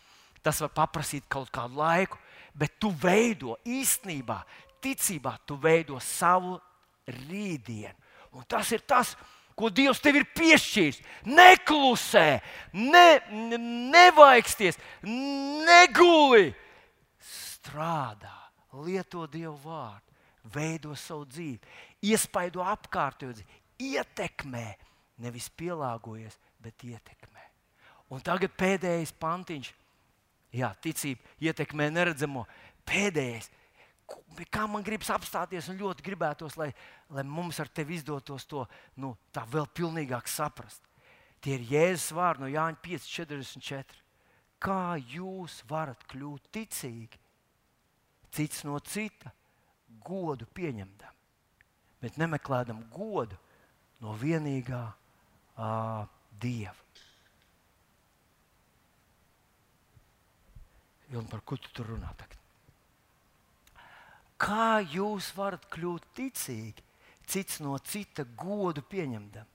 Tas 0.41 0.61
var 0.63 0.71
paprasīt 0.73 1.27
kaut 1.29 1.51
kādu 1.53 1.77
laiku, 1.81 2.17
bet 2.57 2.79
tu 2.81 2.89
veido 2.91 3.57
īstenībā, 3.65 4.39
ticībā, 4.81 5.35
tu 5.45 5.57
veido 5.61 5.99
savu 6.01 6.57
rītdienu. 7.07 7.97
Un 8.31 8.45
tas 8.49 8.71
ir 8.71 8.81
tas, 8.87 9.13
ko 9.57 9.69
Dievs 9.69 10.01
tev 10.01 10.17
ir 10.21 10.27
piešķīris. 10.35 11.01
Neklusē, 11.29 12.27
ne, 12.73 13.07
nevaiksties, 13.91 14.79
neguli. 15.05 16.51
Strādā, 17.21 18.37
lieto 18.81 19.27
Dievu 19.29 19.57
vārdu, 19.61 20.15
veido 20.53 20.95
savu 20.97 21.27
dzīvi, 21.29 21.59
iespaido 22.09 22.63
apkārtējo 22.65 23.35
dzīvi, 23.37 23.59
ietekmē, 23.91 24.67
nevis 25.21 25.51
pielāgojies, 25.53 26.39
bet 26.61 26.87
ietekmē. 26.87 27.30
Un 28.11 28.23
tagad 28.25 28.51
pēdējais 28.59 29.13
pantiņš, 29.21 29.71
Jā, 30.51 30.73
ticība 30.83 31.23
ietekmē 31.47 31.87
neredzamo. 31.93 32.43
Pēdējais, 32.87 33.47
kā 34.51 34.65
man 34.67 34.83
gribas 34.83 35.11
apstāties, 35.13 35.69
un 35.71 35.79
ļoti 35.79 36.03
gribētos, 36.03 36.57
lai, 36.59 36.71
lai 37.13 37.23
mums 37.23 37.61
ar 37.63 37.71
tevi 37.71 37.95
izdotos 37.95 38.45
to 38.49 38.65
nu, 38.99 39.13
tā 39.31 39.45
vēl 39.47 39.69
pilnīgāk 39.71 40.27
saprast. 40.27 40.83
Tie 41.41 41.55
ir 41.55 41.63
Jēzus 41.71 42.11
vārdi 42.17 42.43
no 42.43 42.51
Jāņa 42.51 42.81
5,44. 42.83 44.01
Kā 44.61 44.97
jūs 44.99 45.61
varat 45.69 46.03
kļūt 46.11 46.51
ticīgi? 46.53 47.21
Cits 48.31 48.65
no 48.67 48.77
cita 48.85 49.31
godu 50.05 50.45
pieņemdam, 50.55 51.15
bet 52.03 52.19
nemeklējam 52.19 52.83
godu 52.93 53.39
no 54.03 54.13
vienīgā 54.19 54.83
uh, 54.91 56.05
Dieva. 56.41 56.75
Un 61.17 61.27
par 61.27 61.43
ko 61.43 61.57
tu 61.59 61.71
tur 61.75 61.91
runā? 61.91 62.11
Tagad? 62.15 62.37
Kā 64.41 64.79
jūs 64.81 65.33
varat 65.37 65.67
kļūt 65.69 66.07
ticīgi, 66.17 66.85
cits 67.29 67.59
no 67.61 67.75
cita 67.85 68.25
godu 68.39 68.81
pieņemdam, 68.89 69.45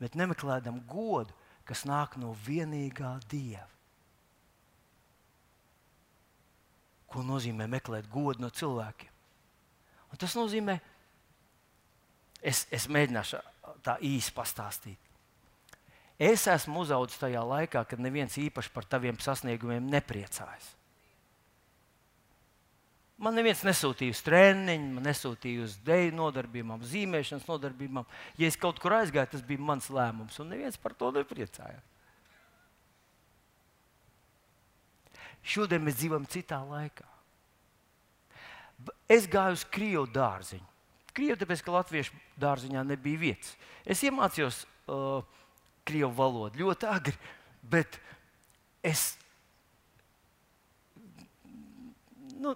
bet 0.00 0.16
nemeklējam 0.16 0.80
godu, 0.88 1.34
kas 1.68 1.84
nāk 1.88 2.16
no 2.20 2.32
vienīgā 2.46 3.18
Dieva? 3.28 3.66
Ko 7.10 7.26
nozīmē 7.26 7.66
meklēt 7.66 8.08
godu 8.08 8.46
no 8.46 8.52
cilvēkiem? 8.54 9.12
Un 10.10 10.18
tas 10.18 10.34
nozīmē, 10.38 10.78
es, 12.40 12.64
es 12.70 12.86
mēģināšu 12.88 13.42
tā 13.84 13.98
īsi 14.06 14.32
pastāstīt. 14.34 15.10
Es 16.20 16.46
esmu 16.52 16.84
uzaugusi 16.84 17.18
tajā 17.20 17.42
laikā, 17.44 17.84
kad 17.88 18.00
neviens 18.02 18.36
īpaši 18.40 18.72
par 18.74 18.86
taviem 18.88 19.18
sasniegumiem 19.20 19.86
nepriecājas. 19.90 20.76
Man 23.20 23.36
neviens 23.36 23.60
nesūtīja 23.66 24.14
uz 24.14 24.22
treniņu, 24.24 24.94
man 24.96 25.04
nesūtīja 25.04 25.66
uz 25.66 25.74
dēļu 25.84 26.14
nodarbībām, 26.16 26.84
zīmēšanas 26.88 27.44
nodarbībām. 27.50 28.06
Ja 28.40 28.48
es 28.48 28.56
kaut 28.56 28.80
kur 28.80 28.96
aizgāju, 28.96 29.34
tas 29.34 29.44
bija 29.44 29.60
mans 29.60 29.90
lēmums, 29.92 30.38
un 30.40 30.48
neviens 30.54 30.80
par 30.80 30.94
to 30.96 31.10
nepriecājās. 31.12 31.84
Šodien 35.44 35.84
mēs 35.84 35.98
dzīvojam 36.00 36.24
citā 36.32 36.62
laikā. 36.64 37.04
Es 39.10 39.26
gāju 39.28 39.58
uz 39.58 39.64
Krievu 39.68 40.06
dārziņu. 40.14 40.66
Krievu, 41.16 41.36
tāpēc, 41.40 41.62
ka 41.64 41.74
Latviešu 41.74 42.16
dārziņā 42.40 42.84
nebija 42.86 43.20
vietas. 43.20 43.52
Es 43.84 44.00
iemācījos 44.06 44.62
uh, 44.64 45.20
Krievu 45.88 46.12
valodu 46.16 46.62
ļoti 46.62 46.88
agri, 46.88 47.16
bet 47.66 47.98
es 48.86 49.10
nu, 52.40 52.54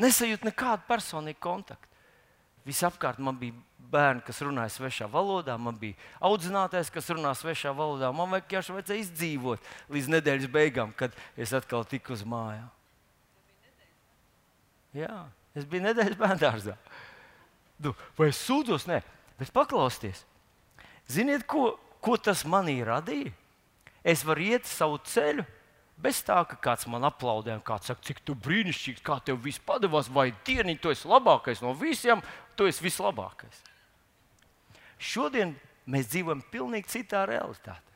nesajūtu 0.00 0.48
nekādu 0.48 0.86
personīgu 0.88 1.40
kontaktu. 1.44 1.88
Visapkārt 2.66 3.20
man 3.22 3.38
bija 3.40 3.56
bērni, 3.90 4.22
kas 4.24 4.42
runāja 4.44 4.70
svešā 4.74 5.08
valodā, 5.10 5.56
man 5.58 5.78
bija 5.80 5.96
audzinātājs, 6.24 6.92
kas 6.92 7.08
runā 7.10 7.32
svešā 7.36 7.72
valodā. 7.76 8.10
Man 8.14 8.30
vienkārši 8.34 8.76
vajadzēja 8.76 9.04
izdzīvot 9.06 9.70
līdz 9.90 10.10
nedēļas 10.16 10.50
beigām, 10.52 10.92
kad 10.96 11.16
es 11.40 11.54
atkal 11.56 11.86
tiku 11.88 12.14
uz 12.14 12.24
mājām. 12.28 12.68
Jā, 14.96 15.24
es 15.56 15.66
biju 15.70 15.86
nedēļas 15.88 16.18
bērngārzā. 16.20 16.76
Nu, 17.80 17.94
vai 18.18 18.28
es 18.30 18.40
sūdzos? 18.44 18.84
Nē, 18.90 19.00
bet 19.38 19.52
paklausieties. 19.56 20.24
Ziniet, 21.10 21.46
ko, 21.48 21.72
ko 22.04 22.18
tas 22.20 22.44
manī 22.46 22.80
radīja? 22.86 23.32
Es 24.04 24.22
varu 24.24 24.46
iet 24.52 24.68
savu 24.68 25.00
ceļu, 25.04 25.44
bez 26.02 26.22
tā, 26.26 26.38
ka 26.48 26.56
kāds 26.68 26.86
man 26.90 27.04
aplaudē, 27.08 27.54
un 27.58 27.64
kāds 27.64 27.90
saka, 27.90 28.04
cik 28.06 28.22
tu 28.24 28.36
brīnišķīgs, 28.38 29.04
kā 29.04 29.18
tev 29.24 29.42
viss 29.44 29.62
padevās, 29.62 30.08
vai 30.12 30.30
dieniņ, 30.46 30.80
tu 30.80 30.92
esi 30.92 31.08
labākais 31.10 31.62
no 31.64 31.74
visiem, 31.76 32.22
tu 32.56 32.68
esi 32.70 32.84
vislabākais. 32.84 33.62
Šodien 35.00 35.54
mēs 35.90 36.10
dzīvojam 36.12 36.42
pavisam 36.52 36.90
citā 36.92 37.24
realitātē. 37.28 37.86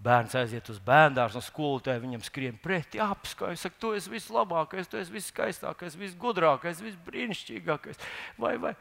Bērns 0.00 0.32
aiziet 0.38 0.68
uz 0.72 0.78
bērnu 0.80 1.18
dārzu, 1.18 1.36
un 1.42 1.44
skolotāji 1.44 2.00
viņam 2.00 2.22
skrien 2.24 2.54
pretī, 2.62 3.02
apskauj, 3.04 3.58
saka, 3.60 3.76
tu 3.82 3.90
esi 3.92 4.08
vislabākais, 4.08 4.88
tu 4.88 4.96
esi 4.96 5.12
viskaistākais, 5.12 5.98
visgudrākais, 6.00 6.80
visbrīnišķīgākais. 6.86 8.00
Vai, 8.40 8.54
vai. 8.62 8.72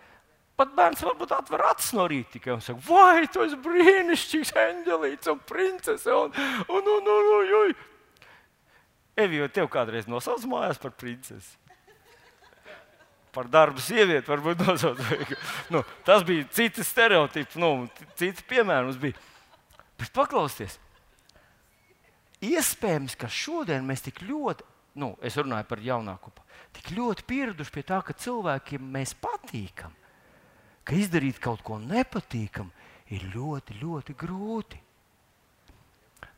Pat 0.59 0.71
bērns 0.77 1.03
varbūt 1.03 1.33
atver 1.35 1.65
acis 1.67 1.91
no 1.95 2.05
rīta 2.07 2.37
tikai 2.37 2.55
un 2.55 2.63
saka, 2.63 2.79
vai 2.87 3.27
tu 3.31 3.43
esi 3.43 3.59
brīnišķīgs, 3.67 4.55
eņģelīts 4.63 5.31
un 5.33 5.43
princese. 5.51 6.15
Un, 6.15 6.31
un, 6.71 6.89
un, 6.95 7.11
un, 7.17 7.29
un, 7.35 7.53
un. 7.59 7.77
Evi, 9.19 9.39
jau 9.41 9.49
tev 9.51 9.67
kādreiz 9.71 10.07
nosauc 10.07 10.45
mājās 10.47 10.79
par 10.81 10.93
princesi? 10.95 11.57
Par 13.35 13.49
darbu 13.51 13.81
sievieti, 13.83 14.29
varbūt 14.29 14.63
nosauc. 14.67 15.01
nu, 15.73 15.83
tas 16.07 16.23
bija 16.25 16.47
cits 16.55 16.87
stereotips, 16.87 17.59
nu, 17.59 17.89
cits 18.19 18.45
piemērs 18.49 18.99
bija. 19.01 19.17
Bet 19.99 20.13
paklausieties! 20.15 20.79
Iespējams, 22.39 23.17
ka 23.19 23.27
šodien 23.27 23.83
mēs 23.83 24.05
tik 24.05 24.21
ļoti, 24.23 24.63
nu, 25.01 25.11
es 25.19 25.35
runāju 25.35 25.67
par 25.67 25.81
jaunāku, 25.83 26.31
tik 26.75 26.93
ļoti 26.95 27.25
pieraduši 27.27 27.73
pie 27.75 27.83
tā, 27.83 27.99
ka 28.05 28.15
cilvēkiem 28.15 28.85
mēs 28.95 29.11
patīkam, 29.19 29.91
ka 30.87 30.95
izdarīt 30.95 31.41
kaut 31.43 31.65
ko 31.67 31.81
nepatīkamu 31.83 32.71
ir 33.11 33.25
ļoti, 33.33 33.75
ļoti 33.81 34.15
grūti. 34.15 34.79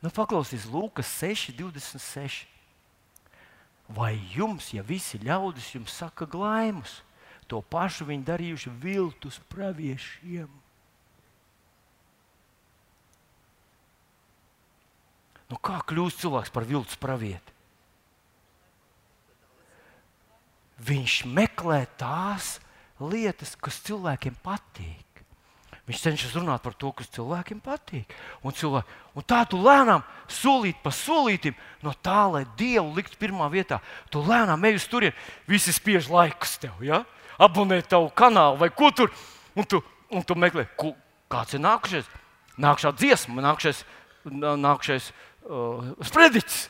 Nu, 0.01 0.09
paklausieties, 0.09 0.65
Lūkas 0.73 1.13
6, 1.21 1.53
26. 1.59 2.50
Vai 3.91 4.15
jums, 4.31 4.71
ja 4.71 4.83
visi 4.87 5.19
ļaudis 5.19 5.73
jums 5.75 5.93
saka 5.99 6.25
glaimus, 6.29 7.01
to 7.51 7.59
pašu 7.59 8.07
viņi 8.07 8.27
darījuši 8.27 8.73
viltus 8.79 9.39
praviešiem? 9.51 10.49
Nu, 15.51 15.57
kā 15.59 15.81
kļūst 15.83 16.23
cilvēks 16.23 16.53
par 16.55 16.63
viltus 16.63 16.95
pravieti? 16.95 17.57
Viņš 20.81 21.15
meklē 21.27 21.83
tās 21.99 22.55
lietas, 23.03 23.57
kas 23.59 23.81
cilvēkiem 23.85 24.37
patīk. 24.41 25.10
Viņš 25.89 26.01
cenšas 26.03 26.35
runāt 26.37 26.61
par 26.63 26.75
to, 26.77 26.91
kas 26.95 27.09
cilvēkiem 27.15 27.59
patīk. 27.63 28.11
Un, 28.45 28.53
cilvēki, 28.55 28.99
un 29.17 29.25
tā 29.27 29.41
tu 29.49 29.57
lēnām, 29.59 30.03
solīt 30.29 30.77
pa 30.83 30.93
solītam, 30.93 31.57
no 31.81 31.93
tā, 32.05 32.21
lai 32.31 32.43
Dievu 32.59 32.93
liktu 32.95 33.17
pirmā 33.19 33.49
vietā, 33.51 33.81
tu 34.13 34.21
lēnām 34.23 34.61
ej 34.69 34.77
uz 34.77 34.85
turieni. 34.91 35.17
Visi 35.49 35.73
spiež 35.73 36.11
laikus 36.13 36.59
tev, 36.61 36.77
ja? 36.85 37.01
abonē 37.41 37.81
tavu 37.87 38.11
kanālu 38.13 38.59
vai 38.61 38.69
ko 38.69 38.91
tur. 38.93 39.11
Un 39.57 39.65
tu, 39.67 39.81
un 40.13 40.23
tu 40.23 40.37
meklē, 40.37 40.67
ko, 40.77 40.93
kāds 41.31 41.57
ir 41.57 41.63
nākamais. 41.63 42.07
Nākamā 42.61 42.93
dziesma, 42.99 43.41
nākamais, 43.41 43.81
nākamais 44.27 45.09
uh, 45.09 45.91
sprediķis. 46.05 46.61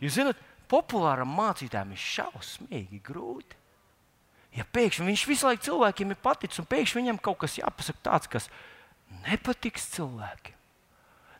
Jūs 0.00 0.16
zināt, 0.16 0.40
populāram 0.70 1.30
mācītājam 1.36 1.92
ir 1.94 2.02
šausmīgi 2.02 3.00
grūti. 3.04 3.59
Ja 4.56 4.66
pēkšņi 4.66 5.06
viņš 5.06 5.26
visu 5.30 5.46
laiku 5.46 5.68
cilvēkiem 5.68 6.10
ir 6.10 6.18
paticis, 6.22 6.58
un 6.62 6.66
pēkšņi 6.70 7.02
viņam 7.02 7.20
kaut 7.22 7.38
kas 7.44 7.58
jāpasaka 7.60 8.02
tāds, 8.08 8.30
kas 8.30 8.48
nepatiks 9.28 9.86
cilvēkiem. 9.94 10.56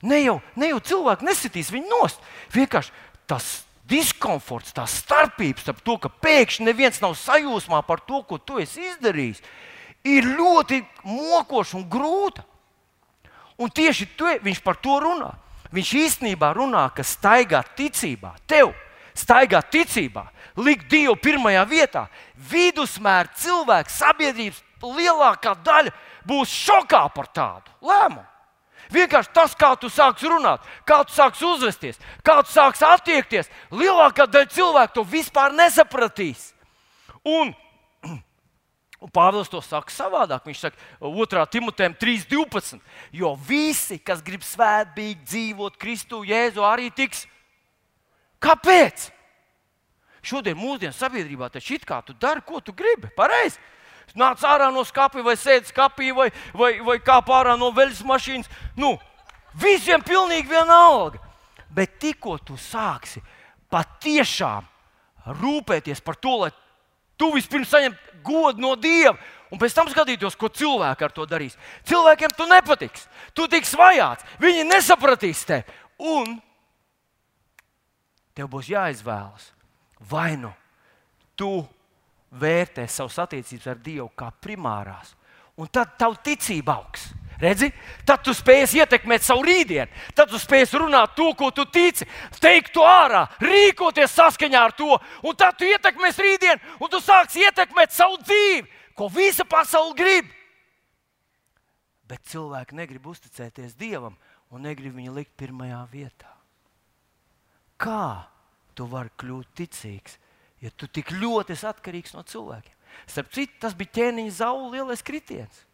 Ne 0.07 0.21
jau, 0.23 0.37
ne 0.57 0.71
jau 0.71 0.79
cilvēki 0.93 1.27
nesitīs 1.27 1.73
viņu 1.75 1.91
nost. 1.91 2.23
Vienkārši 2.55 2.95
tas 3.29 3.49
diskomforts, 3.91 4.73
tā 4.77 4.87
starpība 4.89 5.61
starp 5.61 5.83
to, 5.85 5.97
ka 6.01 6.13
pēkšņi 6.23 6.69
neviens 6.69 7.01
nav 7.03 7.17
sajūsmā 7.19 7.83
par 7.89 8.03
to, 8.07 8.23
ko 8.23 8.39
tu 8.39 8.61
esi 8.63 8.87
izdarījis, 8.93 9.43
ir 10.07 10.31
ļoti 10.39 10.81
mokoša 11.05 11.77
un 11.81 11.89
grūta. 11.91 12.47
Un 13.61 13.73
tieši 13.75 14.07
to, 14.17 14.31
viņš 14.41 14.63
par 14.65 14.79
to 14.81 14.97
runā. 15.03 15.35
Viņš 15.75 15.91
īstenībā 16.05 16.55
runā, 16.57 16.87
ka 16.95 17.05
staigā 17.07 17.61
ticībā, 17.77 18.33
tev 18.49 18.73
staigā 19.17 19.63
ticībā, 19.73 20.27
likt 20.61 20.89
Dievu 20.91 21.17
pirmajā 21.21 21.65
vietā. 21.69 22.07
Vidusmēra 22.51 23.31
cilvēks, 23.37 24.01
sabiedrības 24.01 24.63
lielākā 24.83 25.55
daļa 25.65 25.95
būs 26.29 26.53
šokā 26.67 27.05
par 27.15 27.31
tādu 27.35 27.73
lēmumu. 27.85 28.27
Vienkārši 28.91 29.31
tas, 29.31 29.53
kā 29.55 29.71
tu 29.79 29.87
sāksi 29.93 30.27
runāt, 30.27 30.65
kā 30.89 31.05
tu 31.07 31.15
sāksi 31.15 31.47
uzvesties, 31.47 32.01
kā 32.27 32.41
tu 32.43 32.51
sāksi 32.51 32.83
attiekties, 32.89 33.51
lielākā 33.71 34.27
daļa 34.27 34.51
cilvēku 34.51 34.97
to 34.97 35.05
vispār 35.07 35.55
nesapratīs. 35.55 36.51
Un 37.23 37.55
Un 39.01 39.09
Pāvils 39.09 39.49
to 39.49 39.63
saka 39.65 39.89
savādāk. 39.89 40.45
Viņš 40.45 40.59
saka, 40.61 40.77
2. 41.01 41.45
Timotejam 41.49 41.95
3.12. 41.97 42.83
Jo 43.17 43.33
visi, 43.49 43.97
kas 43.97 44.21
grib 44.21 44.45
svētīgi 44.45 45.25
dzīvot 45.25 45.79
Kristu 45.81 46.21
Jēzu, 46.29 46.61
arī 46.69 46.91
tiks. 46.93 47.25
Kāpēc? 48.41 49.09
Šodien 50.21 50.59
mūsdienu 50.59 50.93
sabiedrībā 50.97 51.49
taču 51.53 51.77
it 51.77 51.87
kā 51.89 52.01
tu 52.05 52.15
dari, 52.17 52.43
ko 52.45 52.61
tu 52.61 52.75
gribi. 52.77 53.09
Pareizi. 53.17 53.61
Nāc 54.19 54.43
ārā 54.43 54.73
no 54.75 54.83
skāpja, 54.83 55.23
vai 55.23 55.37
sēdi 55.39 55.71
skāpī, 55.71 56.11
vai, 56.15 56.31
vai, 56.57 56.73
vai 56.83 56.97
kāp 56.99 57.31
ārā 57.31 57.55
no 57.59 57.71
veļas 57.73 58.03
mašīnas. 58.05 58.51
Nu, 58.77 58.97
visiem 59.55 60.03
pilnīgi 60.03 60.51
vienalga. 60.51 61.21
Bet 61.71 62.01
tikko 62.03 62.35
tu 62.43 62.57
sāksi 62.59 63.23
patiešām 63.71 64.67
rūpēties 65.39 66.03
par 66.03 66.19
to, 66.19 66.35
lai 66.43 66.51
Tu 67.21 67.29
vispirms 67.35 67.69
saņem 67.69 67.97
godu 68.25 68.63
no 68.63 68.73
Dieva, 68.81 69.13
un 69.53 69.61
pēc 69.61 69.75
tam 69.77 69.89
skatītos, 69.93 70.39
ko 70.41 70.49
cilvēki 70.49 71.05
ar 71.05 71.13
to 71.13 71.27
darīs. 71.29 71.59
Cilvēkiem 71.89 72.33
tu 72.37 72.47
nepatiks, 72.49 73.05
tu 73.37 73.45
tiks 73.51 73.75
vajāts, 73.77 74.25
viņi 74.41 74.65
nesapratīs 74.71 75.43
tevi. 75.49 75.77
Un 76.01 76.39
tev 78.35 78.51
būs 78.53 78.71
jāizvēlas, 78.73 79.51
vai 80.11 80.35
nu 80.41 80.53
tu 81.39 81.61
vērtē 82.31 82.87
savas 82.89 83.19
attiecības 83.25 83.71
ar 83.73 83.81
Dievu 83.83 84.11
kā 84.17 84.31
primārās, 84.43 85.15
un 85.61 85.69
tad 85.73 85.97
tavu 85.99 86.19
ticība 86.25 86.79
augs. 86.79 87.11
Redzi, 87.41 87.71
tad 88.05 88.21
tu 88.21 88.35
spēsi 88.37 88.83
ietekmēt 88.83 89.25
savu 89.25 89.47
rītdienu, 89.47 89.89
tad 90.13 90.29
tu 90.29 90.37
spēsi 90.39 90.77
runāt 90.77 91.15
to, 91.17 91.31
ko 91.39 91.49
tu 91.57 91.65
tici, 91.73 92.05
teikt 92.37 92.75
to 92.75 92.85
ārā, 92.85 93.23
rīkoties 93.41 94.13
saskaņā 94.13 94.61
ar 94.61 94.75
to, 94.77 94.99
un 95.25 95.39
tad 95.41 95.57
tu 95.57 95.65
ietekmēsi 95.65 96.27
rītdienu, 96.27 96.77
un 96.85 96.93
tu 96.93 97.01
sāksi 97.01 97.47
ietekmēt 97.47 97.97
savu 97.97 98.21
dzīvi, 98.21 98.69
ko 98.93 99.09
visa 99.09 99.49
pasaule 99.49 99.97
grib. 99.97 100.29
Bet 102.11 102.29
cilvēki 102.29 102.77
negrib 102.77 103.09
uzticēties 103.09 103.73
Dievam 103.79 104.19
un 104.51 104.67
negrib 104.67 104.99
viņu 104.99 105.17
likt 105.17 105.33
pirmajā 105.41 105.81
vietā. 105.93 106.30
Kā 107.81 108.29
tu 108.77 108.85
vari 108.91 109.13
kļūt 109.21 109.57
ticīgs, 109.57 110.19
ja 110.61 110.73
tu 110.77 110.89
tik 110.89 111.15
ļoti 111.17 111.57
esi 111.57 111.69
atkarīgs 111.71 112.15
no 112.17 112.25
cilvēkiem? 112.29 112.77
Starp 113.09 113.31
citu, 113.33 113.57
tas 113.63 113.77
bija 113.77 113.95
ķēniņa 113.97 114.37
zaula 114.37 114.69
lielais 114.75 115.05
kritiens. 115.07 115.65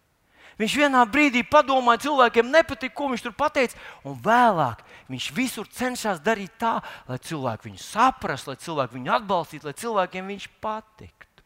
Viņš 0.57 0.74
vienā 0.78 1.02
brīdī 1.12 1.42
padomāja, 1.44 2.07
cilvēkiem 2.07 2.48
nepatīk, 2.48 2.94
ko 2.96 3.11
viņš 3.11 3.26
tur 3.26 3.34
pateica, 3.36 3.76
un 4.09 4.14
vēlāk 4.24 4.80
viņš 5.11 5.26
visur 5.36 5.68
cenšas 5.68 6.22
darīt 6.24 6.54
tā, 6.61 6.78
lai 7.09 7.18
cilvēki 7.20 7.68
viņu 7.68 7.82
saprastu, 7.82 8.52
lai 8.52 8.62
cilvēki 8.64 8.96
viņu 8.96 9.12
atbalstītu, 9.18 9.68
lai 9.68 9.76
cilvēkiem 9.76 10.30
viņš 10.32 10.46
patiktu. 10.64 11.44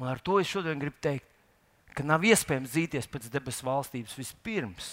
Un 0.00 0.10
ar 0.12 0.20
to 0.24 0.36
es 0.40 0.50
šodien 0.52 0.80
gribu 0.80 1.00
teikt, 1.00 1.28
ka 1.96 2.04
nav 2.04 2.24
iespējams 2.28 2.74
dzīties 2.74 3.08
pēc 3.08 3.30
debesu 3.32 3.64
valstības 3.68 4.18
vispirms, 4.20 4.92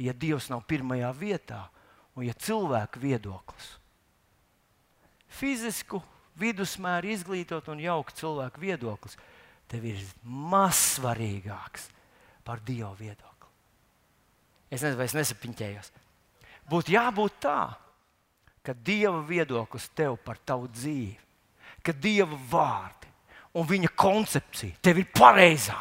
ja 0.00 0.16
Dievs 0.16 0.48
nav 0.48 0.64
pirmajā 0.68 1.12
vietā 1.16 1.66
un 2.16 2.26
ja 2.26 2.34
cilvēka 2.34 3.00
viedoklis 3.02 3.76
fizisku, 5.30 6.00
vidusmēru 6.40 7.12
izglītot 7.14 7.68
un 7.72 7.82
jauku 7.82 8.14
cilvēku 8.16 8.62
viedoklis, 8.62 9.16
tev 9.70 9.86
ir 9.92 10.00
mazsvarīgāks 10.24 11.88
par 12.46 12.62
Dieva 12.66 12.92
viedokli. 12.98 13.50
Es 14.70 14.82
nezinu, 14.82 14.98
vai 14.98 15.08
es 15.08 15.16
nesapiņķējos. 15.18 15.92
Būtu 16.70 16.94
jābūt 16.94 17.38
tā, 17.42 17.60
ka 18.66 18.74
Dieva 18.74 19.20
viedoklis 19.26 19.88
tev 19.96 20.18
par 20.24 20.40
tavu 20.46 20.70
dzīvi, 20.70 21.18
ka 21.82 21.94
Dieva 21.94 22.38
vārdi 22.50 23.10
un 23.58 23.66
viņa 23.66 23.90
koncepcija 23.98 24.78
tev 24.82 25.02
ir 25.02 25.10
pareizā. 25.14 25.78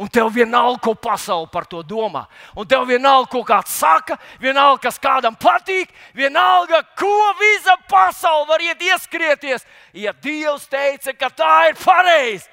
Un 0.00 0.08
tev 0.08 0.30
vienalga, 0.32 0.80
ko 0.80 0.94
pasaule 0.96 1.50
par 1.52 1.66
to 1.68 1.82
domā. 1.84 2.22
Un 2.56 2.64
tev 2.64 2.86
vienalga, 2.88 3.28
ko 3.28 3.42
kāds 3.44 3.74
saka, 3.76 4.16
vienalga, 4.40 4.80
kas 4.86 4.96
kādam 4.96 5.34
patīk, 5.36 5.90
vienalga, 6.16 6.80
ko 6.96 7.16
visa 7.36 7.74
pasaule 7.90 8.46
var 8.48 8.64
iet 8.64 8.80
ieskrieties. 8.80 9.66
Ja 9.92 10.14
Dievs 10.16 10.64
teica, 10.72 11.12
ka 11.12 11.28
tā 11.36 11.56
ir 11.68 11.76
pareizi, 11.76 12.48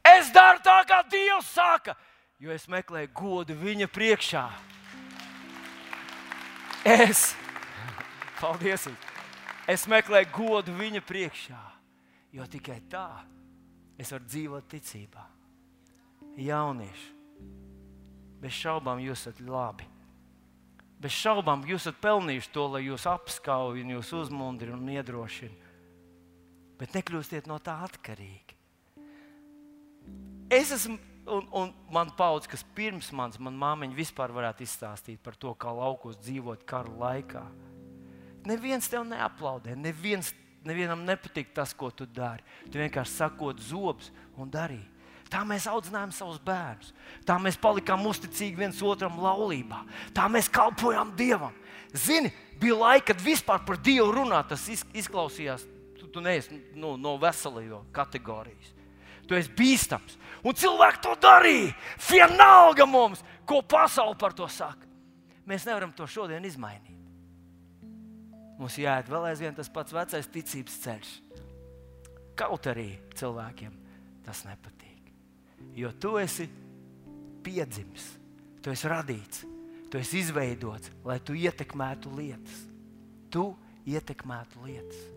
es 0.00 0.30
daru 0.32 0.62
tā, 0.64 0.78
kā 0.88 1.02
Dievs 1.12 1.50
saka, 1.52 1.92
jo 2.40 2.54
es 2.54 2.64
meklēju 2.64 3.10
godu 3.12 3.56
viņa 3.60 3.88
priekšā. 3.92 4.46
Es, 6.88 7.34
paldies, 8.40 8.86
es 9.68 9.84
meklēju 9.84 10.32
godu 10.32 10.78
viņa 10.80 11.04
priekšā, 11.04 11.60
jo 12.32 12.48
tikai 12.48 12.80
tā 12.88 13.10
es 14.00 14.14
varu 14.16 14.24
dzīvot 14.24 14.72
ticībā. 14.72 15.26
Jaunieši, 16.38 17.08
bez 18.40 18.54
šaubām 18.60 19.02
jūs 19.02 19.26
esat 19.26 19.40
labi. 19.44 19.88
Bez 21.00 21.16
šaubām 21.16 21.64
jūs 21.68 21.86
esat 21.86 22.00
pelnījuši 22.04 22.52
to, 22.54 22.66
lai 22.74 22.84
jūs 22.84 23.06
apskauj, 23.08 23.80
jūs 23.82 24.12
uzmundrina 24.20 24.76
un 24.76 24.92
iedrošina. 24.92 25.68
Bet 26.80 26.96
nekļūstiet 26.96 27.48
no 27.48 27.58
tā 27.60 27.78
atkarīgi. 27.84 28.56
Es 30.50 30.72
esmu 30.74 30.98
un, 31.30 31.46
un 31.52 31.72
man 31.92 32.10
paudze, 32.16 32.48
kas 32.50 32.64
pirms 32.74 33.10
manis, 33.16 33.40
man 33.42 33.56
māmiņa 33.58 33.96
vispār 33.96 34.32
varētu 34.34 34.64
izstāstīt 34.64 35.20
par 35.22 35.36
to, 35.40 35.52
kā 35.54 35.72
laukos 35.74 36.18
dzīvot 36.20 36.64
karu 36.68 36.96
laikā. 37.00 37.44
Neviens 38.48 38.88
tev 38.90 39.04
neaplaudē, 39.08 39.76
neviens, 39.76 40.32
nevienam 40.66 41.04
nepatīk 41.06 41.52
tas, 41.56 41.74
ko 41.76 41.90
tu 41.92 42.06
dari. 42.08 42.44
Tu 42.70 42.80
vienkārši 42.80 43.18
sakot 43.20 43.60
zobus 43.62 44.10
un 44.40 44.50
darīji. 44.52 44.88
Tā 45.30 45.44
mēs 45.46 45.68
audzinājām 45.70 46.10
savus 46.14 46.40
bērnus. 46.42 46.90
Tā 47.26 47.36
mēs 47.42 47.58
palikām 47.60 48.02
uzticīgi 48.10 48.58
viens 48.58 48.80
otram 48.82 49.20
laulībā. 49.22 49.84
Tā 50.16 50.26
mēs 50.32 50.50
kalpojām 50.50 51.12
Dievam. 51.18 51.54
Zini, 51.94 52.32
bija 52.58 52.78
laika, 52.80 53.12
kad 53.12 53.22
vispār 53.22 53.62
par 53.66 53.78
Dievu 53.78 54.10
runāt, 54.14 54.50
tas 54.50 54.66
izklausījās, 54.70 55.64
tu, 56.00 56.10
tu 56.10 56.22
neesi 56.24 56.58
nu, 56.74 56.96
no 56.98 57.14
veselīgo 57.22 57.84
kategorijas. 57.94 58.74
Tu 59.30 59.38
esi 59.38 59.52
bīstams. 59.54 60.16
Un 60.42 60.56
cilvēki 60.58 61.02
to 61.04 61.14
darīja. 61.22 61.74
Vienalga 62.08 62.86
mums, 62.90 63.22
ko 63.46 63.60
pasaule 63.62 64.18
par 64.18 64.34
to 64.34 64.48
saka. 64.50 64.88
Mēs 65.46 65.66
nevaram 65.66 65.94
to 65.94 66.06
šodien 66.10 66.42
izmainīt. 66.46 66.98
Mums 68.58 68.76
jāiet 68.76 69.08
vēl 69.08 69.30
aizvien 69.30 69.54
tas 69.56 69.70
pats 69.72 69.94
vecais 69.94 70.28
ticības 70.34 70.82
ceļš. 70.82 71.14
Kaut 72.36 72.66
arī 72.70 72.90
cilvēkiem 73.16 73.72
tas 74.26 74.44
nepatīk. 74.48 74.79
Jo 75.76 75.92
tu 75.92 76.16
esi 76.20 76.48
piedzimis, 77.44 78.08
tu 78.60 78.72
esi 78.72 78.90
radīts, 78.90 79.46
tu 79.90 80.00
esi 80.00 80.20
izveidots, 80.24 80.92
lai 81.06 81.20
tu 81.24 81.36
ietekmētu 81.38 82.12
lietas. 82.18 82.66
Tu 83.30 83.46
ietekmētu 83.88 84.66
lietas 84.66 85.08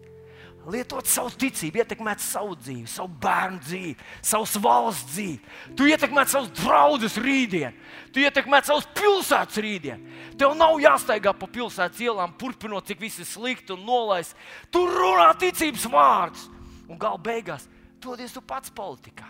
lietot 0.71 1.07
savu 1.09 1.31
ticību, 1.39 1.81
ietekmēt 1.81 2.21
savu 2.23 2.55
dzīvi, 2.55 2.85
savu 2.87 3.11
bērnu 3.23 3.59
dzīvi, 3.65 3.95
savas 4.23 4.55
valsts 4.63 5.11
dzīvi. 5.11 5.51
Tu 5.77 5.89
ietekmē 5.91 6.23
savus 6.29 6.51
draugus 6.61 7.17
rītdien, 7.19 7.75
tu 8.15 8.23
ietekmē 8.23 8.61
savus 8.63 8.87
pilsētas 8.95 9.59
rītdien. 9.63 10.07
Tev 10.39 10.55
nav 10.59 10.77
jāstaigā 10.81 11.35
pa 11.35 11.49
pilsētas 11.51 12.03
ielām, 12.03 12.35
turpinot, 12.39 12.87
cik 12.87 13.03
viss 13.03 13.21
ir 13.21 13.29
slikti 13.29 13.75
un 13.75 13.83
nolaists. 13.87 14.37
Tu 14.71 14.83
runā 14.87 15.31
ticības 15.39 15.87
vārdus, 15.91 16.47
un 16.87 16.99
gala 17.01 17.19
beigās 17.19 17.67
dodies 18.03 18.35
tu 18.35 18.43
pats 18.43 18.71
politikā. 18.73 19.27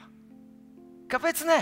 Kāpēc 1.12 1.44
ne? 1.48 1.62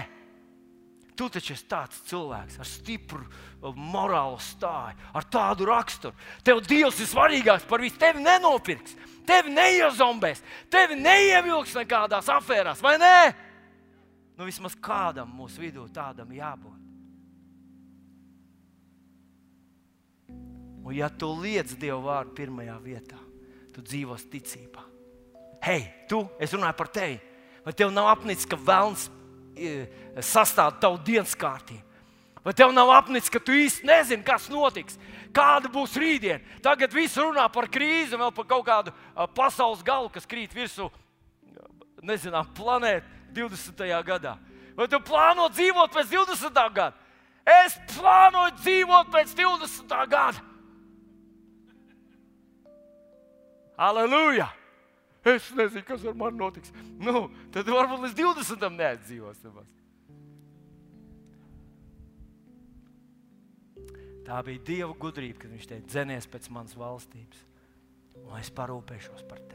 Tu 1.18 1.28
taču 1.30 1.54
esi 1.54 1.68
tāds 1.70 2.00
cilvēks 2.08 2.60
ar 2.64 2.68
stipru 2.68 3.22
uh, 3.22 3.76
morālu 3.76 4.39
stāju, 4.42 4.98
ar 5.14 5.28
tādu 5.30 5.68
raksturu. 5.70 6.16
Tev 6.46 6.64
Dievs 6.66 7.02
ir 7.04 7.10
svarīgāks 7.12 7.68
par 7.70 7.84
visu. 7.84 8.00
Tevi 8.02 8.24
nenopirks, 8.24 8.96
tevi 9.28 9.54
neiezombēs, 9.54 10.42
tevi 10.72 10.98
neievilks 10.98 11.76
nekādās 11.78 12.32
afērās, 12.32 12.82
vai 12.82 12.96
ne? 13.02 13.16
Nu, 14.39 14.48
vismaz 14.48 14.74
kādam 14.82 15.30
mūsu 15.36 15.62
vidū 15.62 15.86
tādam 15.94 16.32
jābūt. 16.34 16.80
Un, 20.82 20.96
ja 20.98 21.12
tu 21.14 21.30
liec 21.38 21.76
Dievu 21.78 22.02
vārdu 22.08 22.34
pirmajā 22.39 22.80
vietā, 22.82 23.20
tu 23.76 23.84
dzīvos 23.86 24.26
ticībā. 24.32 24.88
Hei, 25.62 25.84
tu, 26.10 26.24
es 26.42 26.56
runāju 26.56 26.78
par 26.80 26.89
tevi. 26.89 27.20
Vai 27.62 27.76
tev 27.78 27.92
nav 27.94 28.10
apnicis, 28.16 28.48
ka 28.50 28.58
vēlns 28.58 29.12
sastāv 30.24 30.78
tavu 30.82 30.99
dienas 31.06 31.36
kārtību? 31.38 31.88
Vai 32.41 32.54
tev 32.58 32.72
nav 32.74 32.89
apnicis, 32.95 33.30
ka 33.30 33.38
tu 33.38 33.54
īsti 33.54 33.86
nezini, 33.86 34.26
kas 34.26 34.47
notiks, 34.49 34.97
kāda 35.36 35.70
būs 35.70 35.93
rītdiena? 36.02 36.41
Tagad 36.66 36.93
viss 36.93 37.20
runā 37.22 37.45
par 37.54 37.68
krīzi, 37.70 38.18
vēl 38.18 38.32
par 38.34 38.47
kaut 38.49 38.66
kādu 38.66 38.93
pasaules 39.38 39.84
galu, 39.86 40.10
kas 40.10 40.26
krīt 40.26 40.56
virsū, 40.58 40.88
nezinām, 42.02 42.49
planētu 42.58 43.06
20. 43.38 43.84
gadā. 44.08 44.38
Vai 44.74 44.88
tu 44.89 44.97
plāno 45.06 45.45
dzīvot 45.54 45.93
pēc 45.93 46.10
20. 46.10 46.64
gada? 46.74 46.95
Es 47.45 47.78
plānoju 47.93 48.56
dzīvot 48.62 49.12
pēc 49.14 49.36
20. 49.38 49.93
gada. 50.10 50.41
Aleluja! 53.78 54.49
Es 55.22 55.51
nezinu, 55.53 55.84
kas 55.86 56.05
ar 56.09 56.15
mani 56.17 56.39
notiks. 56.39 56.74
Nu, 56.97 57.28
tad 57.53 57.69
varbūt 57.69 58.07
līdz 58.07 58.17
20. 58.17 58.65
neatdzīvos. 58.80 59.43
Tā 64.26 64.39
bija 64.47 64.63
Dieva 64.65 64.93
gudrība, 64.97 65.43
kad 65.43 65.53
viņš 65.53 65.67
teica, 65.69 65.88
dzenies 65.91 66.28
pēc 66.32 66.49
manas 66.53 66.74
valstības, 66.78 67.39
un 68.24 68.34
es 68.39 68.49
parūpēšos 68.55 69.26
par 69.30 69.41
tevi. 69.43 69.51